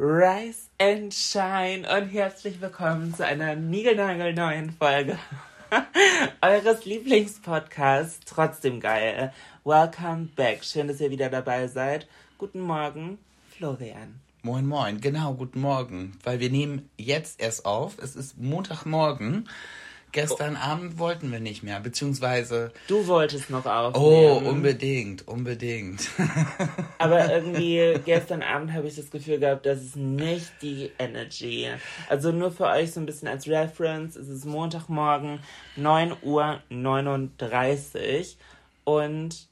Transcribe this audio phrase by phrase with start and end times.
[0.00, 5.18] Rise and Shine und herzlich willkommen zu einer niegelnagelneuen Folge
[6.40, 8.20] eures Lieblingspodcasts.
[8.24, 9.32] Trotzdem geil.
[9.64, 10.62] Welcome back.
[10.62, 12.06] Schön, dass ihr wieder dabei seid.
[12.38, 13.18] Guten Morgen,
[13.50, 14.20] Florian.
[14.42, 16.16] Moin, moin, genau, guten Morgen.
[16.22, 17.98] Weil wir nehmen jetzt erst auf.
[17.98, 19.48] Es ist Montagmorgen.
[20.12, 22.72] Gestern Abend wollten wir nicht mehr, beziehungsweise.
[22.86, 24.46] Du wolltest noch Oh, aufnehmen.
[24.46, 26.08] unbedingt, unbedingt.
[26.98, 31.68] Aber irgendwie gestern Abend habe ich das Gefühl gehabt, das ist nicht die Energy.
[32.08, 34.16] Also nur für euch so ein bisschen als Reference.
[34.16, 35.40] Es ist Montagmorgen,
[35.76, 38.36] 9 Uhr 39.
[38.84, 39.48] Und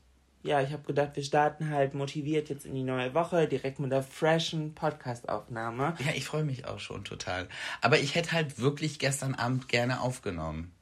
[0.46, 3.92] ja, ich habe gedacht, wir starten halt motiviert jetzt in die neue Woche, direkt mit
[3.92, 5.96] der freshen Podcast-Aufnahme.
[5.98, 7.48] ja, ich freue mich auch schon total.
[7.80, 10.72] Aber ich hätte halt wirklich gestern Abend gerne aufgenommen.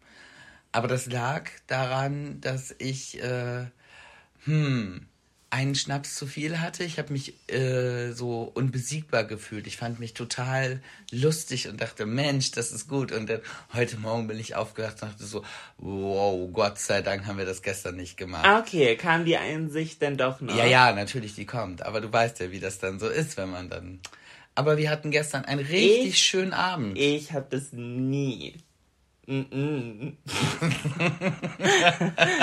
[0.72, 3.66] Aber das lag daran, dass ich, äh,
[4.44, 5.06] hm,
[5.54, 6.82] einen Schnaps zu viel hatte.
[6.82, 9.68] Ich habe mich äh, so unbesiegbar gefühlt.
[9.68, 10.80] Ich fand mich total
[11.12, 13.12] lustig und dachte, Mensch, das ist gut.
[13.12, 13.40] Und dann
[13.72, 15.44] heute Morgen bin ich aufgewacht und dachte so,
[15.78, 18.44] wow, Gott sei Dank haben wir das gestern nicht gemacht.
[18.44, 20.56] Ah, Okay, kam die Einsicht denn doch noch?
[20.56, 21.82] Ja, ja, natürlich, die kommt.
[21.82, 24.00] Aber du weißt ja, wie das dann so ist, wenn man dann.
[24.56, 26.98] Aber wir hatten gestern einen richtig Ich- schönen Abend.
[26.98, 28.54] Ich habe das nie.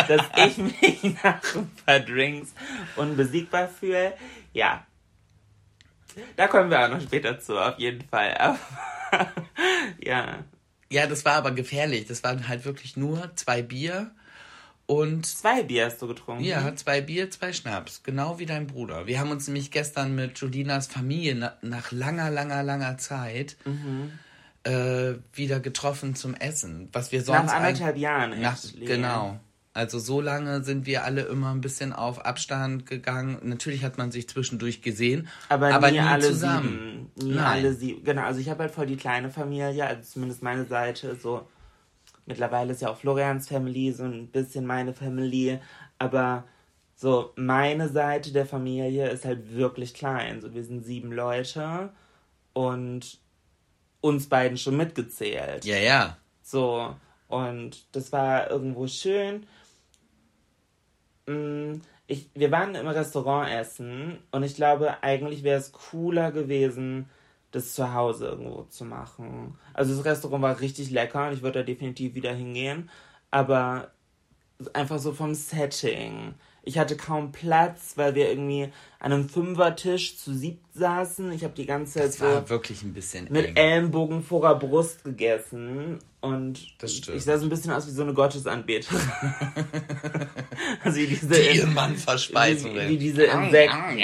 [0.07, 2.53] Dass ich mich nach ein paar Drinks
[2.95, 4.13] unbesiegbar fühle.
[4.53, 4.85] Ja.
[6.35, 8.35] Da kommen wir auch noch später zu, auf jeden Fall.
[8.37, 8.59] Aber,
[10.03, 10.39] ja.
[10.89, 12.05] Ja, das war aber gefährlich.
[12.07, 14.11] Das waren halt wirklich nur zwei Bier
[14.87, 16.43] und Zwei Bier hast du getrunken.
[16.43, 18.03] ja, zwei Bier, zwei Schnaps.
[18.03, 19.07] Genau wie dein Bruder.
[19.07, 24.11] Wir haben uns nämlich gestern mit Julinas Familie na, nach langer, langer, langer Zeit Mhm.
[24.63, 26.89] Äh, wieder getroffen zum Essen.
[26.93, 28.39] Was wir sonst Nach anderthalb Jahren.
[28.41, 29.39] Nach, genau.
[29.73, 33.39] Also so lange sind wir alle immer ein bisschen auf Abstand gegangen.
[33.43, 37.09] Natürlich hat man sich zwischendurch gesehen, Aber, aber nie, nie alle zusammen.
[37.15, 37.29] sieben.
[37.29, 37.45] Nie Nein.
[37.45, 38.03] alle sieben.
[38.03, 41.15] Genau, also ich habe halt voll die kleine Familie, also zumindest meine Seite.
[41.15, 41.47] So
[42.25, 45.59] mittlerweile ist ja auch Florians Family so ein bisschen meine Family,
[45.99, 46.43] aber
[46.95, 50.41] so meine Seite der Familie ist halt wirklich klein.
[50.41, 51.93] So wir sind sieben Leute
[52.51, 53.20] und
[54.01, 55.65] uns beiden schon mitgezählt.
[55.65, 56.17] Ja, ja.
[56.41, 56.95] So,
[57.27, 59.45] und das war irgendwo schön.
[61.27, 67.09] Mm, Ich, wir waren im Restaurant essen und ich glaube, eigentlich wäre es cooler gewesen,
[67.51, 69.57] das zu Hause irgendwo zu machen.
[69.73, 72.89] Also das Restaurant war richtig lecker und ich würde da definitiv wieder hingehen,
[73.29, 73.91] aber
[74.73, 76.33] einfach so vom Setting.
[76.63, 81.31] Ich hatte kaum Platz, weil wir irgendwie an einem Fünfertisch zu siebt saßen.
[81.31, 83.55] Ich habe die ganze Zeit so war wirklich ein bisschen mit eng.
[83.55, 87.17] Ellenbogen vor der Brust gegessen und Das stimmt.
[87.17, 89.01] ich sah so ein bisschen aus wie so eine Gottesanbeterin.
[90.83, 93.97] also wie diese, Die Mann wie, wie diese Insekten.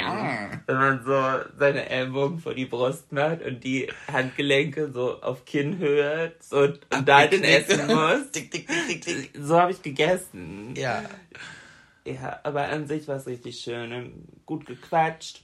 [0.66, 6.34] Wenn man so seine Ellenbogen vor die Brust macht und die Handgelenke so auf Kinnhöhe
[6.40, 8.32] so und da den essen muss.
[8.32, 8.68] Tick, tick,
[9.02, 9.32] tick.
[9.40, 10.74] So habe ich gegessen.
[10.76, 11.04] Ja.
[12.08, 15.44] Ja, aber an sich war es richtig schön und gut gequatscht.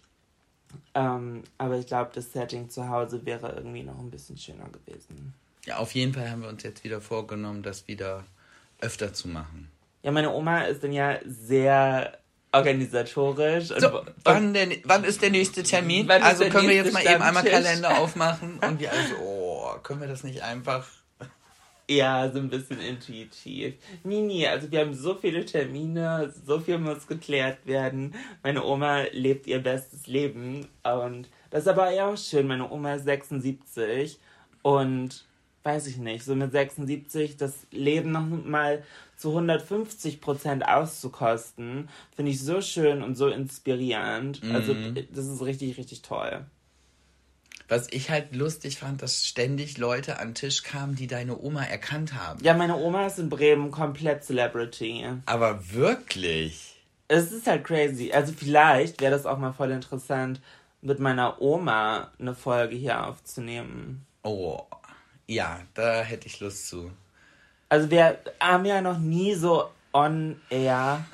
[0.96, 5.34] Ähm, aber ich glaube, das Setting zu Hause wäre irgendwie noch ein bisschen schöner gewesen.
[5.66, 8.24] ja, auf jeden Fall haben wir uns jetzt wieder vorgenommen, das wieder
[8.80, 9.70] öfter zu machen.
[10.04, 12.18] Ja, meine Oma ist dann ja sehr
[12.54, 13.68] organisatorisch.
[13.68, 16.10] So, und wann, denn, wann ist der nächste Termin?
[16.10, 17.44] Also können wir jetzt mal eben einmal?
[17.44, 20.88] Kalender aufmachen und wir also, oh, können wir das nicht einfach.
[21.98, 23.76] Ja, so ein bisschen intuitiv.
[24.04, 28.14] Nee, nee, also wir haben so viele Termine, so viel muss geklärt werden.
[28.44, 32.48] Meine Oma lebt ihr bestes Leben und das ist aber ja auch schön.
[32.48, 34.20] Meine Oma ist 76
[34.62, 35.26] und
[35.64, 38.84] weiß ich nicht, so mit 76 das Leben noch mal
[39.16, 44.42] zu 150 Prozent auszukosten, finde ich so schön und so inspirierend.
[44.52, 44.76] Also
[45.14, 46.46] das ist richtig, richtig toll.
[47.68, 51.64] Was ich halt lustig fand, dass ständig Leute an den Tisch kamen, die deine Oma
[51.64, 52.44] erkannt haben.
[52.44, 55.06] Ja, meine Oma ist in Bremen komplett Celebrity.
[55.26, 56.76] Aber wirklich?
[57.08, 58.12] Es ist halt crazy.
[58.12, 60.42] Also vielleicht wäre das auch mal voll interessant,
[60.82, 64.06] mit meiner Oma eine Folge hier aufzunehmen.
[64.24, 64.62] Oh,
[65.28, 66.92] ja, da hätte ich Lust zu.
[67.70, 71.06] Also wir haben ja noch nie so on air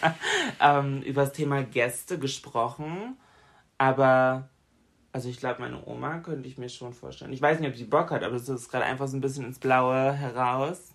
[0.60, 3.16] ähm, über das Thema Gäste gesprochen,
[3.78, 4.48] aber
[5.12, 7.32] also ich glaube, meine Oma könnte ich mir schon vorstellen.
[7.32, 9.44] Ich weiß nicht, ob sie Bock hat, aber das ist gerade einfach so ein bisschen
[9.44, 10.90] ins Blaue heraus.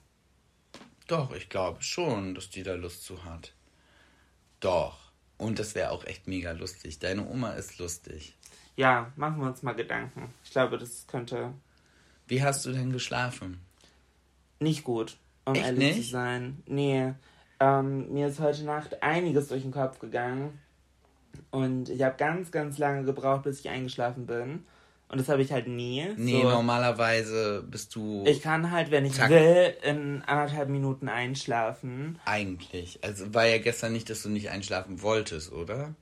[1.08, 3.54] Doch, ich glaube schon, dass die da Lust zu hat.
[4.60, 4.98] Doch.
[5.38, 7.00] Und das wäre auch echt mega lustig.
[7.00, 8.36] Deine Oma ist lustig.
[8.76, 10.34] Ja, machen wir uns mal Gedanken.
[10.44, 11.54] Ich glaube, das könnte
[12.28, 13.62] Wie hast du denn geschlafen?
[14.60, 16.06] nicht gut, um Echt ehrlich nicht?
[16.08, 16.64] zu sein.
[16.66, 17.14] Nee.
[17.60, 20.60] Ähm, mir ist heute Nacht einiges durch den Kopf gegangen.
[21.52, 24.66] Und ich habe ganz, ganz lange gebraucht, bis ich eingeschlafen bin.
[25.10, 26.06] Und das habe ich halt nie.
[26.18, 29.30] Nee, so, normalerweise bist du Ich kann halt, wenn ich Zack.
[29.30, 32.20] will, in anderthalb Minuten einschlafen.
[32.26, 33.00] eigentlich.
[33.04, 35.96] Also war ja gestern nicht, dass du nicht einschlafen wolltest, oder?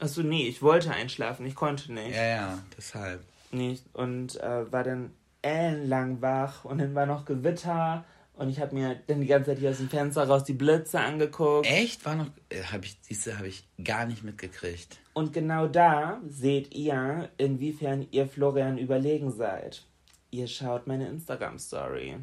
[0.00, 2.14] Achso, nee, ich wollte einschlafen, ich konnte nicht.
[2.14, 3.20] Ja, ja, deshalb.
[3.50, 5.10] nicht und äh, war dann
[5.42, 8.04] ellenlang wach und dann war noch Gewitter
[8.38, 11.00] und ich habe mir dann die ganze Zeit hier aus dem Fenster raus die Blitze
[11.00, 11.66] angeguckt.
[11.66, 12.04] Echt?
[12.04, 12.28] War noch.
[12.48, 14.98] Äh, hab ich, diese habe ich gar nicht mitgekriegt.
[15.12, 19.82] Und genau da seht ihr, inwiefern ihr Florian überlegen seid.
[20.30, 22.16] Ihr schaut meine Instagram-Story.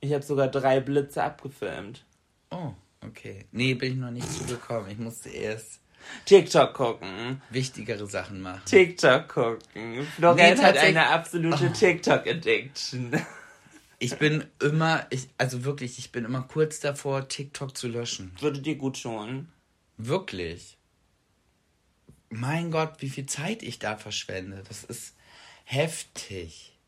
[0.00, 2.04] Ich habe sogar drei Blitze abgefilmt.
[2.50, 2.72] Oh,
[3.04, 3.46] okay.
[3.50, 4.90] Nee, bin ich noch nicht zugekommen.
[4.90, 5.80] Ich musste erst
[6.26, 7.40] TikTok gucken.
[7.50, 8.62] wichtigere Sachen machen.
[8.66, 10.06] TikTok gucken.
[10.16, 13.12] Florian Nee, hat eine absolute TikTok-Addiction.
[13.98, 18.32] Ich bin immer, ich, also wirklich, ich bin immer kurz davor, TikTok zu löschen.
[18.40, 19.48] Würde dir gut tun.
[19.96, 20.78] Wirklich.
[22.30, 24.62] Mein Gott, wie viel Zeit ich da verschwende.
[24.68, 25.14] Das ist
[25.64, 26.78] heftig.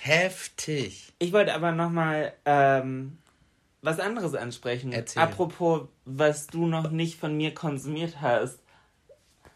[0.00, 1.12] Heftig.
[1.18, 3.18] Ich wollte aber nochmal ähm,
[3.80, 4.92] was anderes ansprechen.
[4.92, 5.22] Erzähl.
[5.22, 8.58] Apropos, was du noch nicht von mir konsumiert hast.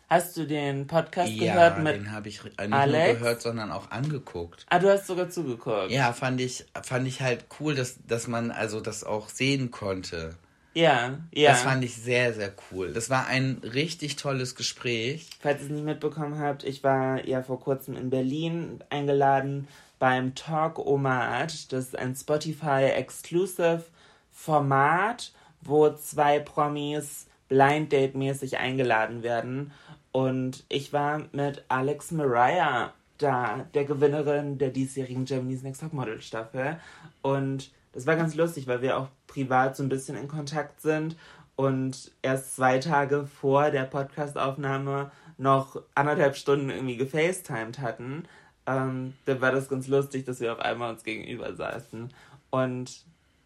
[0.08, 1.96] Hast du den Podcast Ja, gehört mit.
[1.96, 3.08] den habe ich nicht Alex?
[3.08, 4.64] nur gehört, sondern auch angeguckt.
[4.68, 5.90] Ah, du hast sogar zugeguckt.
[5.90, 10.36] Ja, fand ich, fand ich halt cool, dass, dass man also das auch sehen konnte.
[10.74, 11.18] ja.
[11.32, 11.50] ja.
[11.50, 12.92] Das fand ich sehr, sehr cool.
[12.92, 15.28] Das war ein richtig tolles Gespräch.
[15.40, 19.66] Falls ihr es nicht mitbekommen habt, ich war ja vor kurzem in Berlin eingeladen
[19.98, 21.72] beim Talk Omat.
[21.72, 23.84] Das ist ein Spotify-Exclusive
[24.32, 25.32] Format,
[25.62, 29.72] wo zwei Promis Blind Date-mäßig eingeladen werden.
[30.16, 36.80] Und ich war mit Alex Mariah da, der Gewinnerin der diesjährigen Germany's Next Topmodel Staffel.
[37.20, 41.16] Und das war ganz lustig, weil wir auch privat so ein bisschen in Kontakt sind
[41.54, 48.24] und erst zwei Tage vor der Podcastaufnahme noch anderthalb Stunden irgendwie gefacetimed hatten.
[48.66, 52.10] Ähm, da war das ganz lustig, dass wir auf einmal uns gegenüber saßen.
[52.48, 53.04] Und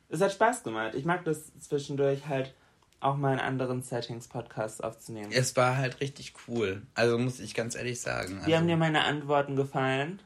[0.08, 0.94] es hat Spaß gemacht.
[0.94, 2.54] Ich mag das zwischendurch halt
[3.00, 5.30] auch mal in anderen Settings Podcasts aufzunehmen.
[5.32, 6.82] Es war halt richtig cool.
[6.94, 8.40] Also muss ich ganz ehrlich sagen.
[8.44, 10.20] Wie haben Also dir meine Antworten gefallen?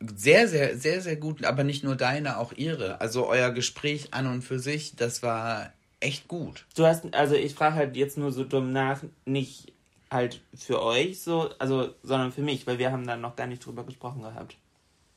[0.00, 1.44] sehr, sehr, sehr, sehr gut.
[1.44, 3.00] Aber nicht nur deine, auch ihre.
[3.00, 6.66] Also euer Gespräch an und für sich, das war echt gut.
[6.76, 9.72] Du hast, also ich frage halt jetzt nur so dumm nach, nicht
[10.10, 13.64] halt für euch so, also, sondern für mich, weil wir haben dann noch gar nicht
[13.64, 14.56] drüber gesprochen gehabt.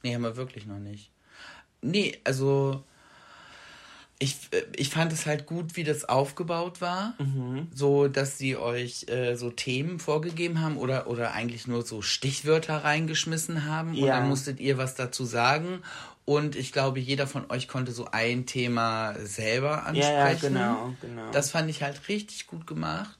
[0.03, 1.11] Nee, haben wir wirklich noch nicht.
[1.81, 2.83] Nee, also
[4.21, 7.15] ich, äh, ich fand es halt gut, wie das aufgebaut war.
[7.73, 12.83] So, dass sie euch äh, so Themen vorgegeben haben oder, oder eigentlich nur so Stichwörter
[12.83, 13.91] reingeschmissen haben.
[13.91, 14.19] Und Ja.
[14.19, 15.81] dann musstet ihr was dazu sagen.
[16.25, 20.53] Und ich glaube, jeder von euch konnte so ein Thema selber ansprechen.
[20.55, 21.31] Ja, ja, genau, genau.
[21.31, 23.17] Das fand ich halt richtig gut gemacht.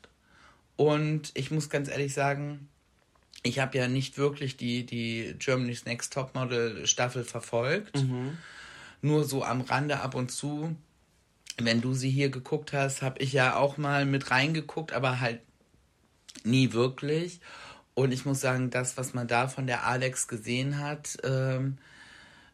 [0.76, 2.70] Und ich muss ganz ehrlich sagen,
[3.44, 8.06] ich habe ja nicht wirklich die, die Germany's Next Topmodel Staffel verfolgt.
[9.02, 10.76] Nur so am Rande ab und zu.
[11.60, 15.42] Wenn du sie hier geguckt hast, habe ich ja auch mal mit reingeguckt, aber halt
[16.44, 17.40] nie wirklich.
[17.94, 21.78] Und ich muss sagen, das, was man da von der Alex gesehen hat, ähm,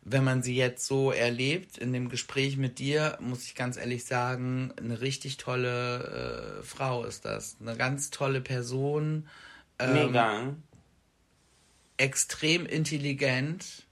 [0.10, 4.06] wenn man sie jetzt so erlebt, in dem Gespräch mit dir, muss ich ganz ehrlich
[4.06, 7.58] sagen, eine richtig tolle äh, Frau ist das.
[7.60, 9.28] Eine ganz tolle Person.
[9.80, 10.56] Ähm, Mega.
[11.98, 13.86] extrem intelligent,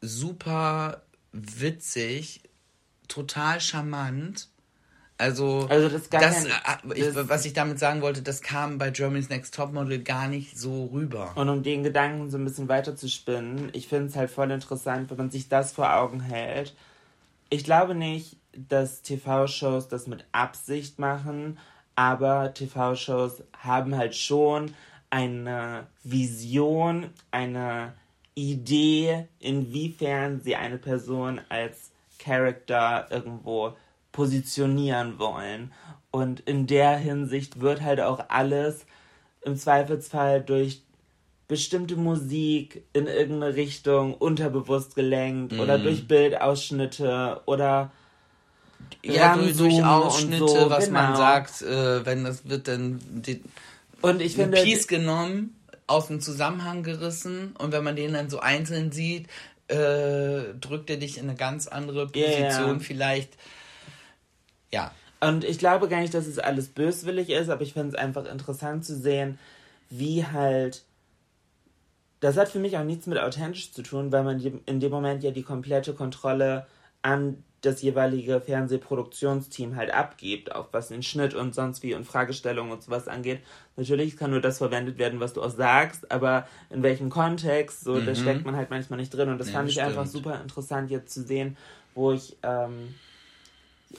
[0.00, 2.42] super witzig,
[3.08, 4.48] total charmant.
[5.16, 6.50] Also, Also das das, äh,
[6.94, 10.58] ich, das- was ich damit sagen wollte, das kam bei Germany's Next Topmodel gar nicht
[10.58, 11.32] so rüber.
[11.36, 14.50] Und um den Gedanken so ein bisschen weiter zu spinnen, ich finde es halt voll
[14.50, 16.74] interessant, wenn man sich das vor Augen hält.
[17.48, 21.58] Ich glaube nicht, dass TV-Shows das mit Absicht machen,
[21.94, 24.74] aber TV-Shows haben halt schon
[25.10, 27.92] eine Vision, eine
[28.34, 31.92] Idee, inwiefern sie eine Person als
[32.24, 33.76] Character irgendwo
[34.12, 35.72] positionieren wollen.
[36.10, 38.86] Und in der Hinsicht wird halt auch alles
[39.42, 40.82] im Zweifelsfall durch
[41.48, 47.90] bestimmte Musik in irgendeine Richtung unterbewusst gelenkt oder durch Bildausschnitte oder
[49.02, 51.18] Ja, durch, durch Ausschnitte, so, was man genau.
[51.18, 53.42] sagt, äh, wenn das wird dann die,
[54.00, 55.54] Und ich finde, Piece genommen,
[55.86, 59.28] aus dem Zusammenhang gerissen und wenn man den dann so einzeln sieht,
[59.74, 62.06] äh, drückt er dich in eine ganz andere.
[62.06, 63.36] Position vielleicht.
[64.72, 67.94] Ja, Und ich glaube gar nicht, dass es alles böswillig ist, aber ich finde es
[67.94, 69.38] einfach interessant zu sehen,
[69.90, 70.84] wie halt.
[72.20, 75.22] Das hat für mich auch nichts mit authentisch zu tun, weil man in dem Moment
[75.22, 76.66] ja die komplette Kontrolle
[77.02, 82.72] an das jeweilige Fernsehproduktionsteam halt abgibt, auch was den Schnitt und sonst wie und Fragestellungen
[82.72, 83.40] und sowas angeht.
[83.76, 88.00] Natürlich kann nur das verwendet werden, was du auch sagst, aber in welchem Kontext, so,
[88.00, 89.28] da steckt man halt manchmal nicht drin.
[89.30, 91.56] Und das Ja, fand ich einfach super interessant jetzt zu sehen,
[91.94, 93.00] wo ich ähm,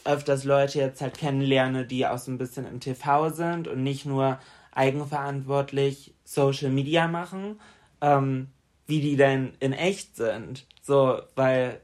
[0.03, 4.05] öfters Leute jetzt halt kennenlerne, die auch so ein bisschen im TV sind und nicht
[4.05, 4.39] nur
[4.72, 7.60] eigenverantwortlich Social Media machen,
[8.01, 8.50] ähm,
[8.88, 10.67] wie die denn in echt sind.
[10.81, 11.81] So, weil,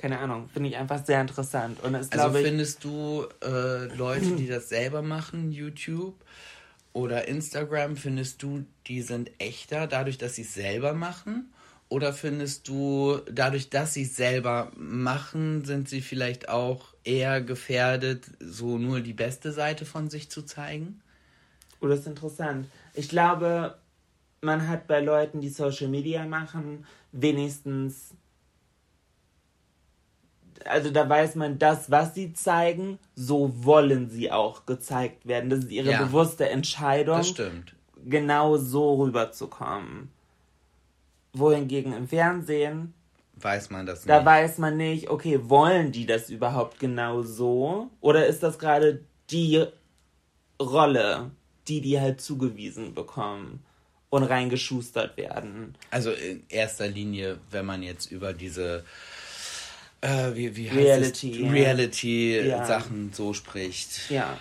[0.00, 1.78] keine Ahnung, finde ich einfach sehr interessant.
[1.82, 6.14] Und es also findest du äh, Leute, die das selber machen, YouTube
[6.92, 11.52] oder Instagram, findest du, die sind echter dadurch, dass sie es selber machen?
[11.90, 18.26] Oder findest du, dadurch, dass sie es selber machen, sind sie vielleicht auch eher gefährdet,
[18.38, 21.02] so nur die beste Seite von sich zu zeigen?
[21.80, 22.66] Oh, das ist interessant.
[22.94, 23.76] Ich glaube,
[24.40, 28.14] man hat bei Leuten, die Social Media machen, wenigstens.
[30.64, 35.50] Also da weiß man, das, was sie zeigen, so wollen sie auch gezeigt werden.
[35.50, 36.02] Das ist ihre Ja.
[36.04, 37.74] bewusste Entscheidung, Das stimmt.
[38.04, 40.10] genau so rüberzukommen.
[41.32, 42.94] Wohingegen im Fernsehen,
[43.36, 44.26] Weiß man das da nicht.
[44.26, 47.88] weiß man nicht, okay, wollen die das überhaupt genau so?
[48.02, 49.64] Oder ist das gerade die
[50.60, 51.30] Rolle,
[51.68, 53.62] die die halt zugewiesen bekommen
[54.10, 55.74] und reingeschustert werden?
[55.90, 58.84] Also in erster Linie, wenn man jetzt über diese
[60.00, 61.38] äh, wie, wie Reality, es?
[61.38, 61.50] ja.
[61.50, 64.10] Reality-Sachen so spricht.
[64.10, 64.38] Ja.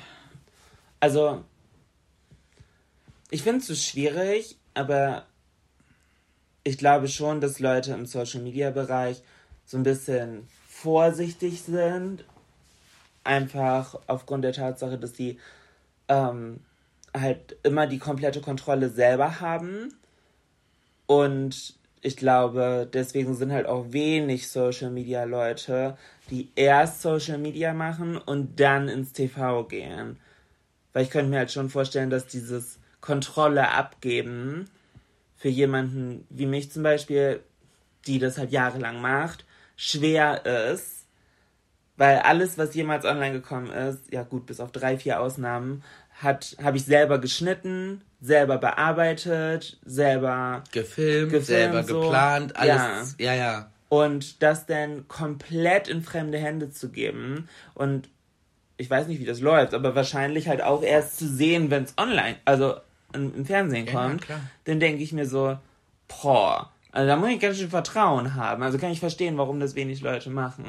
[0.99, 1.43] Also,
[3.29, 5.25] ich finde es so schwierig, aber
[6.63, 9.21] ich glaube schon, dass Leute im Social Media Bereich
[9.65, 12.23] so ein bisschen vorsichtig sind.
[13.23, 15.39] Einfach aufgrund der Tatsache, dass sie
[16.07, 16.61] ähm,
[17.15, 19.93] halt immer die komplette Kontrolle selber haben.
[21.05, 25.97] Und ich glaube, deswegen sind halt auch wenig Social Media Leute,
[26.29, 30.17] die erst Social Media machen und dann ins TV gehen.
[30.93, 34.69] Weil ich könnte mir halt schon vorstellen, dass dieses Kontrolle abgeben
[35.35, 37.41] für jemanden wie mich zum Beispiel,
[38.07, 41.05] die das halt jahrelang macht, schwer ist.
[41.97, 45.83] Weil alles, was jemals online gekommen ist, ja gut, bis auf drei, vier Ausnahmen,
[46.21, 52.01] hat, habe ich selber geschnitten, selber bearbeitet, selber Gefilmt, Gefilmt, selber so.
[52.01, 53.15] geplant, alles.
[53.19, 53.71] Ja, ja.
[53.87, 58.09] und das dann komplett in fremde Hände zu geben und
[58.77, 61.93] ich weiß nicht, wie das läuft, aber wahrscheinlich halt auch erst zu sehen, wenn es
[61.97, 62.75] online, also
[63.13, 64.39] im, im Fernsehen Ja, ja, kommt, klar.
[64.65, 65.57] dann denke ich mir so,
[66.07, 68.63] boah, also da muss ich ganz schön Vertrauen haben.
[68.63, 70.65] Also kann ich verstehen, warum das wenig Leute machen.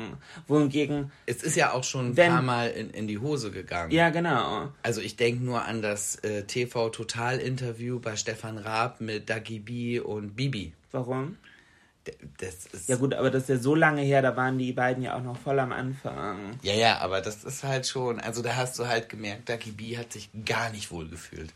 [0.47, 3.91] Wohingegen, Es ist ja auch schon ein Wenn- paar Mal in, in die Hose gegangen.
[3.91, 9.59] ja genau, Also ich denke nur an das äh, TV-Total-Interview bei Stefan Raab mit Dagi
[9.61, 10.73] B und Bibi.
[10.93, 11.37] warum?
[12.39, 15.03] Das ist, Ja gut, aber das ist ja so lange her, da waren die beiden
[15.05, 16.59] ja auch noch voll am Anfang.
[16.63, 19.97] Ja, ja, aber das ist halt schon, also da hast du halt gemerkt, Dagi B
[19.99, 21.53] hat sich gar nicht wohl gefühlt.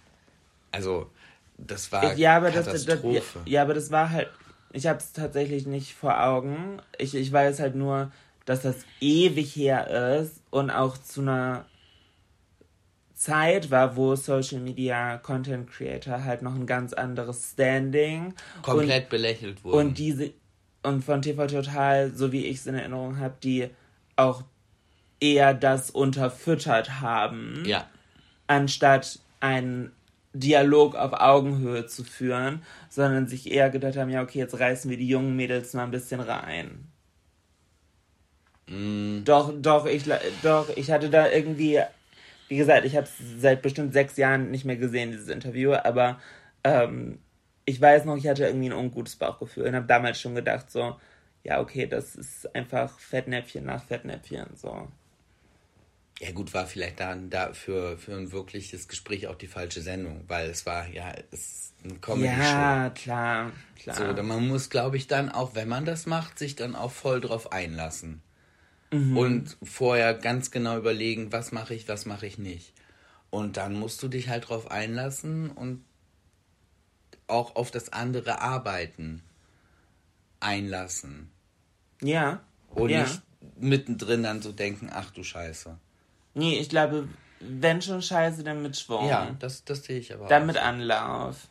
[0.70, 1.10] Also,
[1.56, 3.40] das war Ja, aber das, das, ja, Katastrophe.
[3.46, 4.28] ja, aber das war halt.
[4.74, 6.82] Ich habe es tatsächlich nicht vor Augen.
[6.98, 8.10] Ich, ich weiß halt nur,
[8.44, 11.64] dass das ewig her ist und auch zu einer
[13.14, 19.58] Zeit war, wo Social Media Content Creator halt noch ein ganz anderes Standing Komplett belächelt
[19.58, 19.78] und, wurden.
[19.78, 20.32] und diese
[20.82, 23.70] und von TV Total, so wie ich es in Erinnerung habe, die
[24.16, 24.42] auch
[25.20, 27.88] eher das unterfüttert haben ja,
[28.48, 29.92] anstatt einen
[30.34, 34.98] Dialog auf Augenhöhe zu führen, sondern sich eher gedacht haben, ja, okay, jetzt reißen wir
[34.98, 36.88] die jungen Mädels mal ein bisschen rein.
[38.68, 39.24] Mm.
[39.24, 40.04] Doch, doch, ich,
[40.42, 41.80] doch, ich hatte da irgendwie,
[42.48, 46.20] wie gesagt, ich habe es seit bestimmt sechs Jahren nicht mehr gesehen, dieses Interview, aber
[46.64, 47.20] ähm,
[47.64, 50.96] ich weiß noch, ich hatte irgendwie ein ungutes Bauchgefühl und habe damals schon gedacht, so,
[51.44, 54.88] ja, okay, das ist einfach Fettnäpfchen nach Fettnäpfchen, so.
[56.20, 60.48] Ja gut, war vielleicht dann da für, ein wirkliches Gespräch auch die falsche Sendung, weil
[60.48, 62.40] es war ja es ist eine Comedy-Show.
[62.40, 64.16] Ja, klar, klar.
[64.16, 67.20] So, man muss, glaube ich, dann auch, wenn man das macht, sich dann auch voll
[67.20, 68.22] drauf einlassen.
[68.90, 69.16] Mhm.
[69.16, 72.72] Und vorher ganz genau überlegen, was mache ich, was mache ich nicht.
[73.30, 75.84] Und dann musst du dich halt drauf einlassen und
[77.26, 79.22] auch auf das andere Arbeiten
[80.40, 81.30] einlassen.
[82.00, 82.44] ja.
[82.70, 83.02] Und ja.
[83.02, 83.22] nicht
[83.56, 85.78] mittendrin dann so denken, ach du Scheiße.
[86.34, 87.08] Nee, ich glaube,
[87.40, 89.08] wenn schon Scheiße, dann mit Schwung.
[89.08, 90.46] Ja, das, das sehe ich aber Dann auch.
[90.46, 91.48] mit Anlauf.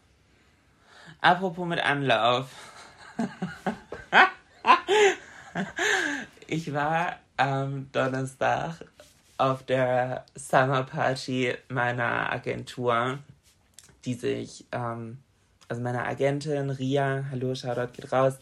[1.21, 2.49] Apropos mit Anlauf.
[6.47, 8.85] ich war am Donnerstag
[9.37, 13.19] auf der Summer Party meiner Agentur,
[14.05, 15.19] die sich, ähm,
[15.69, 18.33] also meine Agentin Ria, hallo, Shoutout geht raus,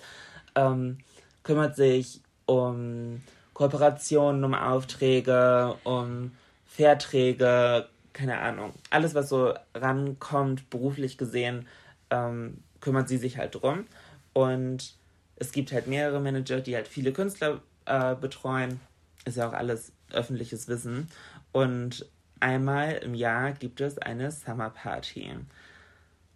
[0.56, 0.98] ähm,
[1.44, 3.22] kümmert sich um
[3.54, 6.32] Kooperationen, um Aufträge, um
[6.66, 11.68] Verträge, keine Ahnung, alles, was so rankommt, beruflich gesehen,
[12.10, 13.86] ähm, kümmert sie sich halt drum.
[14.34, 14.96] Und
[15.36, 18.80] es gibt halt mehrere Manager, die halt viele Künstler äh, betreuen.
[19.26, 21.10] Ist ja auch alles öffentliches Wissen.
[21.52, 22.06] Und
[22.40, 25.30] einmal im Jahr gibt es eine Summer Party.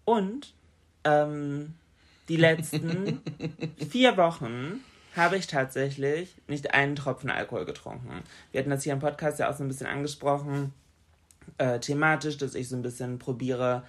[0.06, 0.54] Und
[1.04, 1.74] ähm,
[2.28, 3.22] die letzten
[3.90, 4.84] vier Wochen
[5.16, 8.24] habe ich tatsächlich nicht einen Tropfen Alkohol getrunken.
[8.52, 10.74] Wir hatten das hier im Podcast ja auch so ein bisschen angesprochen,
[11.58, 13.84] äh, thematisch, dass ich so ein bisschen probiere,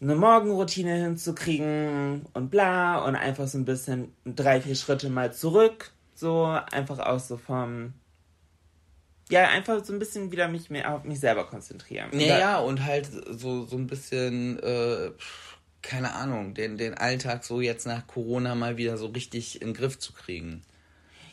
[0.00, 5.90] eine Morgenroutine hinzukriegen und bla und einfach so ein bisschen drei, vier Schritte mal zurück.
[6.14, 7.94] So einfach auch so vom.
[9.28, 12.08] Ja, einfach so ein bisschen wieder mich mehr auf mich selber konzentrieren.
[12.12, 15.10] Ja, ja, und halt so, so ein bisschen, äh,
[15.82, 19.74] keine Ahnung, den, den Alltag so jetzt nach Corona mal wieder so richtig in den
[19.74, 20.62] Griff zu kriegen.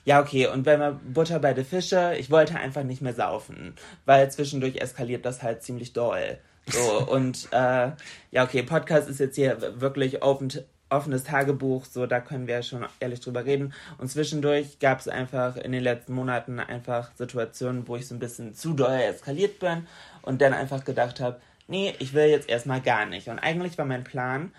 [0.05, 3.75] Ja, okay, und wenn man Butter bei der Fische, ich wollte einfach nicht mehr saufen,
[4.05, 6.39] weil zwischendurch eskaliert das halt ziemlich doll.
[6.67, 7.91] So, und äh,
[8.31, 10.51] ja, okay, Podcast ist jetzt hier wirklich offen,
[10.89, 13.73] offenes Tagebuch, so da können wir schon ehrlich drüber reden.
[13.97, 18.19] Und zwischendurch gab es einfach in den letzten Monaten einfach Situationen, wo ich so ein
[18.19, 19.87] bisschen zu doll eskaliert bin
[20.21, 23.27] und dann einfach gedacht habe, nee, ich will jetzt erstmal gar nicht.
[23.29, 24.51] Und eigentlich war mein Plan,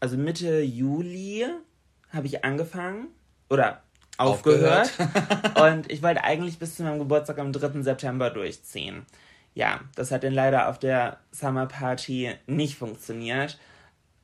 [0.00, 1.46] also Mitte Juli
[2.12, 3.08] habe ich angefangen
[3.48, 3.82] oder
[4.16, 4.92] aufgehört.
[5.60, 7.82] und ich wollte eigentlich bis zu meinem Geburtstag am 3.
[7.82, 9.06] September durchziehen.
[9.54, 13.58] Ja, das hat dann leider auf der Summer Party nicht funktioniert.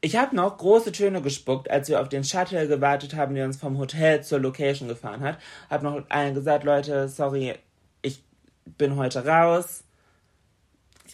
[0.01, 3.59] Ich habe noch große Töne gespuckt, als wir auf den Shuttle gewartet haben, der uns
[3.59, 5.39] vom Hotel zur Location gefahren hat.
[5.69, 7.55] Hab noch allen gesagt, Leute, sorry,
[8.01, 8.23] ich
[8.65, 9.85] bin heute raus.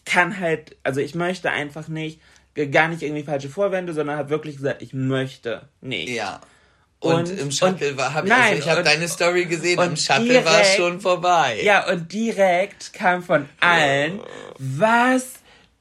[0.07, 2.21] Kann halt, also ich möchte einfach nicht,
[2.73, 6.09] gar nicht irgendwie falsche Vorwände, sondern habe wirklich gesagt, ich möchte nicht.
[6.09, 6.41] Ja.
[7.01, 10.43] Und, Und- im Shuttle war, hab nein, ich, ich habe deine Story gesehen, im Shuttle
[10.47, 11.61] war direkt- schon vorbei.
[11.63, 14.21] Ja, und direkt kam von allen,
[14.59, 15.35] was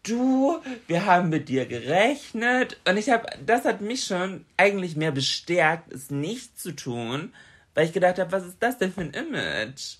[0.04, 2.78] du, wir haben mit dir gerechnet.
[2.88, 7.34] Und ich habe, das hat mich schon eigentlich mehr bestärkt, es nicht zu tun,
[7.74, 9.96] weil ich gedacht habe, was ist das denn für ein Image?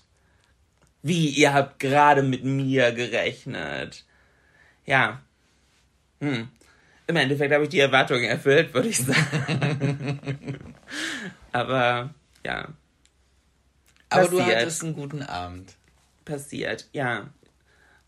[1.02, 4.04] Wie, ihr habt gerade mit mir gerechnet?
[4.86, 5.20] Ja.
[6.20, 6.48] Hm.
[7.08, 10.18] Im Endeffekt habe ich die Erwartungen erfüllt, würde ich sagen.
[11.52, 12.10] Aber
[12.44, 12.68] ja,
[14.08, 14.58] Aber du passiert.
[14.58, 15.74] hattest einen guten Abend.
[16.24, 17.28] passiert, ja.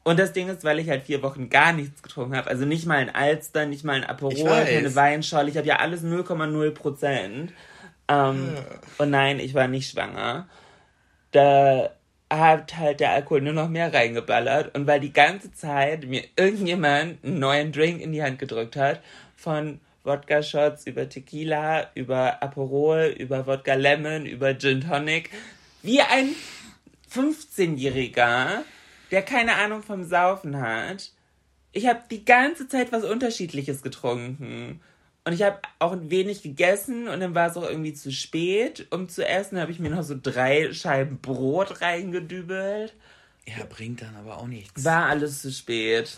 [0.04, 2.86] Und das Ding ist, weil ich halt vier Wochen gar nichts getrunken habe, also nicht
[2.86, 7.52] mal ein Alster, nicht mal ein Aperol, keine Weinschorle, ich habe ja alles 0,0 Prozent.
[8.08, 8.54] Ähm,
[8.96, 10.48] und nein, ich war nicht schwanger.
[11.32, 11.90] Da
[12.30, 17.24] hat halt der Alkohol nur noch mehr reingeballert und weil die ganze Zeit mir irgendjemand
[17.24, 19.00] einen neuen Drink in die Hand gedrückt hat,
[19.36, 25.30] von Wodka-Shots über Tequila, über Aperol, über Wodka Lemon, über Gin Tonic,
[25.82, 26.34] wie ein
[27.12, 28.62] 15-Jähriger,
[29.10, 31.12] der keine Ahnung vom Saufen hat.
[31.72, 34.80] Ich habe die ganze Zeit was Unterschiedliches getrunken.
[35.28, 39.10] Und ich habe auch wenig gegessen und dann war es auch irgendwie zu spät, um
[39.10, 39.56] zu essen.
[39.56, 42.94] Da habe ich mir noch so drei Scheiben Brot reingedübelt.
[43.44, 44.82] Ja, bringt dann aber auch nichts.
[44.86, 46.16] War alles zu spät.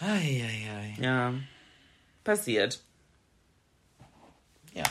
[0.00, 0.96] Eieiei.
[1.00, 1.34] Ja.
[2.24, 2.82] Passiert.
[4.74, 4.82] Ja.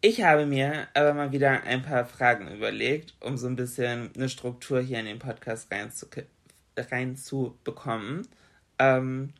[0.00, 4.28] Ich habe mir aber mal wieder ein paar Fragen überlegt, um so ein bisschen eine
[4.28, 6.28] Struktur hier in den Podcast reinzubekommen.
[6.76, 8.26] reinzubekommen.
[8.80, 9.32] Ähm,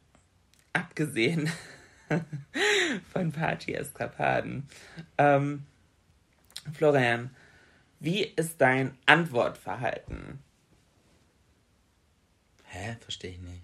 [0.72, 1.50] abgesehen
[3.12, 4.68] von Party-Eskapaden.
[5.18, 5.64] Ähm,
[6.72, 7.30] Florian,
[8.00, 10.40] Wie ist dein Antwortverhalten?
[12.64, 12.96] Hä?
[13.00, 13.62] Verstehe ich nicht.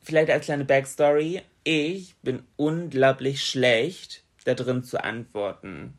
[0.00, 1.42] Vielleicht als kleine Backstory.
[1.64, 5.98] Ich bin unglaublich schlecht, da drin zu antworten.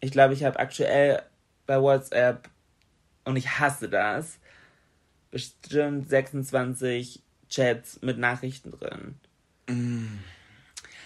[0.00, 1.22] Ich glaube, ich habe aktuell
[1.66, 2.48] bei WhatsApp,
[3.24, 4.38] und ich hasse das,
[5.30, 9.16] bestimmt 26 Chats mit Nachrichten drin.
[9.68, 10.18] Mm.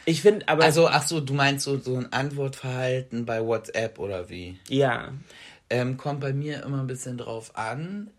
[0.04, 0.64] Ich finde aber.
[0.64, 4.58] Also, ach so, du meinst so, so ein Antwortverhalten bei WhatsApp oder wie?
[4.68, 5.12] Ja.
[5.70, 8.10] Ähm, kommt bei mir immer ein bisschen drauf an.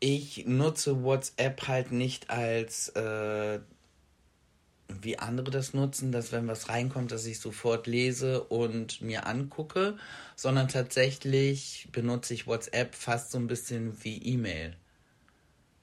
[0.00, 3.60] Ich nutze WhatsApp halt nicht als, äh,
[4.88, 9.96] wie andere das nutzen, dass wenn was reinkommt, dass ich sofort lese und mir angucke,
[10.36, 14.76] sondern tatsächlich benutze ich WhatsApp fast so ein bisschen wie E-Mail.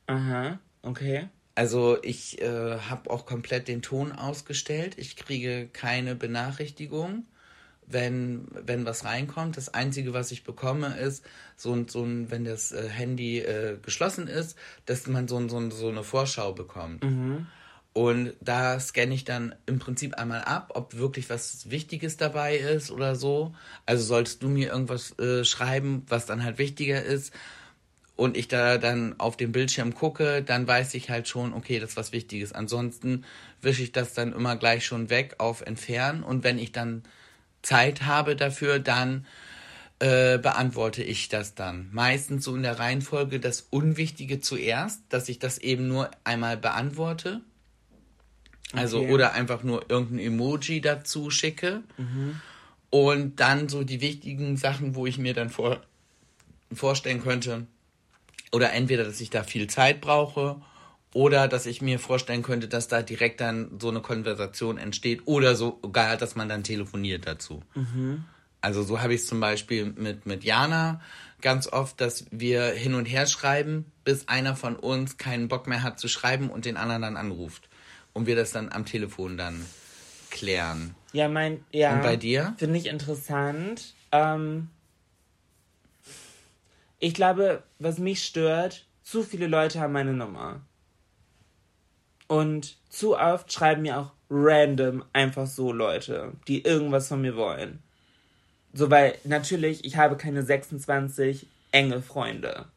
[0.08, 1.30] Aha, okay.
[1.60, 4.98] Also ich äh, habe auch komplett den Ton ausgestellt.
[4.98, 7.26] Ich kriege keine Benachrichtigung,
[7.86, 9.58] wenn, wenn was reinkommt.
[9.58, 11.26] Das Einzige, was ich bekomme, ist,
[11.58, 15.50] so, ein, so ein, wenn das äh, Handy äh, geschlossen ist, dass man so, ein,
[15.50, 17.04] so, ein, so eine Vorschau bekommt.
[17.04, 17.48] Mhm.
[17.92, 22.90] Und da scanne ich dann im Prinzip einmal ab, ob wirklich was Wichtiges dabei ist
[22.90, 23.54] oder so.
[23.86, 27.34] Also solltest du mir irgendwas äh, schreiben, was dann halt wichtiger ist
[28.20, 31.92] und ich da dann auf dem Bildschirm gucke, dann weiß ich halt schon, okay, das
[31.92, 32.52] ist was Wichtiges.
[32.52, 33.24] Ansonsten
[33.62, 37.04] wische ich das dann immer gleich schon weg auf Entfernen und wenn ich dann
[37.62, 39.26] Zeit habe dafür, dann
[40.00, 41.90] äh, beantworte ich das dann.
[41.92, 47.42] Meistens so in der Reihenfolge das Unwichtige zuerst, dass ich das eben nur einmal beantworte
[48.74, 49.12] also Okay.
[49.12, 51.84] oder einfach nur irgendein Emoji dazu schicke.
[51.98, 52.40] Mhm.
[52.92, 55.82] Und dann so die wichtigen Sachen, wo ich mir dann vor,
[56.72, 57.68] vorstellen könnte,
[58.52, 60.62] oder entweder, dass ich da viel Zeit brauche,
[61.12, 65.56] oder dass ich mir vorstellen könnte, dass da direkt dann so eine Konversation entsteht, oder
[65.56, 67.64] sogar, dass man dann telefoniert dazu.
[68.62, 71.02] Also so habe ich es zum Beispiel mit, mit Jana
[71.42, 75.82] ganz oft, dass wir hin und her schreiben, bis einer von uns keinen Bock mehr
[75.84, 77.70] hat zu schreiben und den anderen dann anruft.
[78.14, 79.66] Und wir das dann am Telefon dann
[80.30, 80.96] klären.
[81.14, 81.94] Ja, mein, ja.
[81.94, 82.54] Und bei dir?
[82.58, 83.94] Finde ich interessant.
[84.12, 84.70] Ähm,
[87.00, 90.62] ich glaube, was mich stört, zu viele Leute haben meine Nummer.
[92.28, 97.82] Und zu oft schreiben mir auch random einfach so Leute, die irgendwas von mir wollen.
[98.74, 102.68] So, weil natürlich, ich habe keine 26 enge Freunde.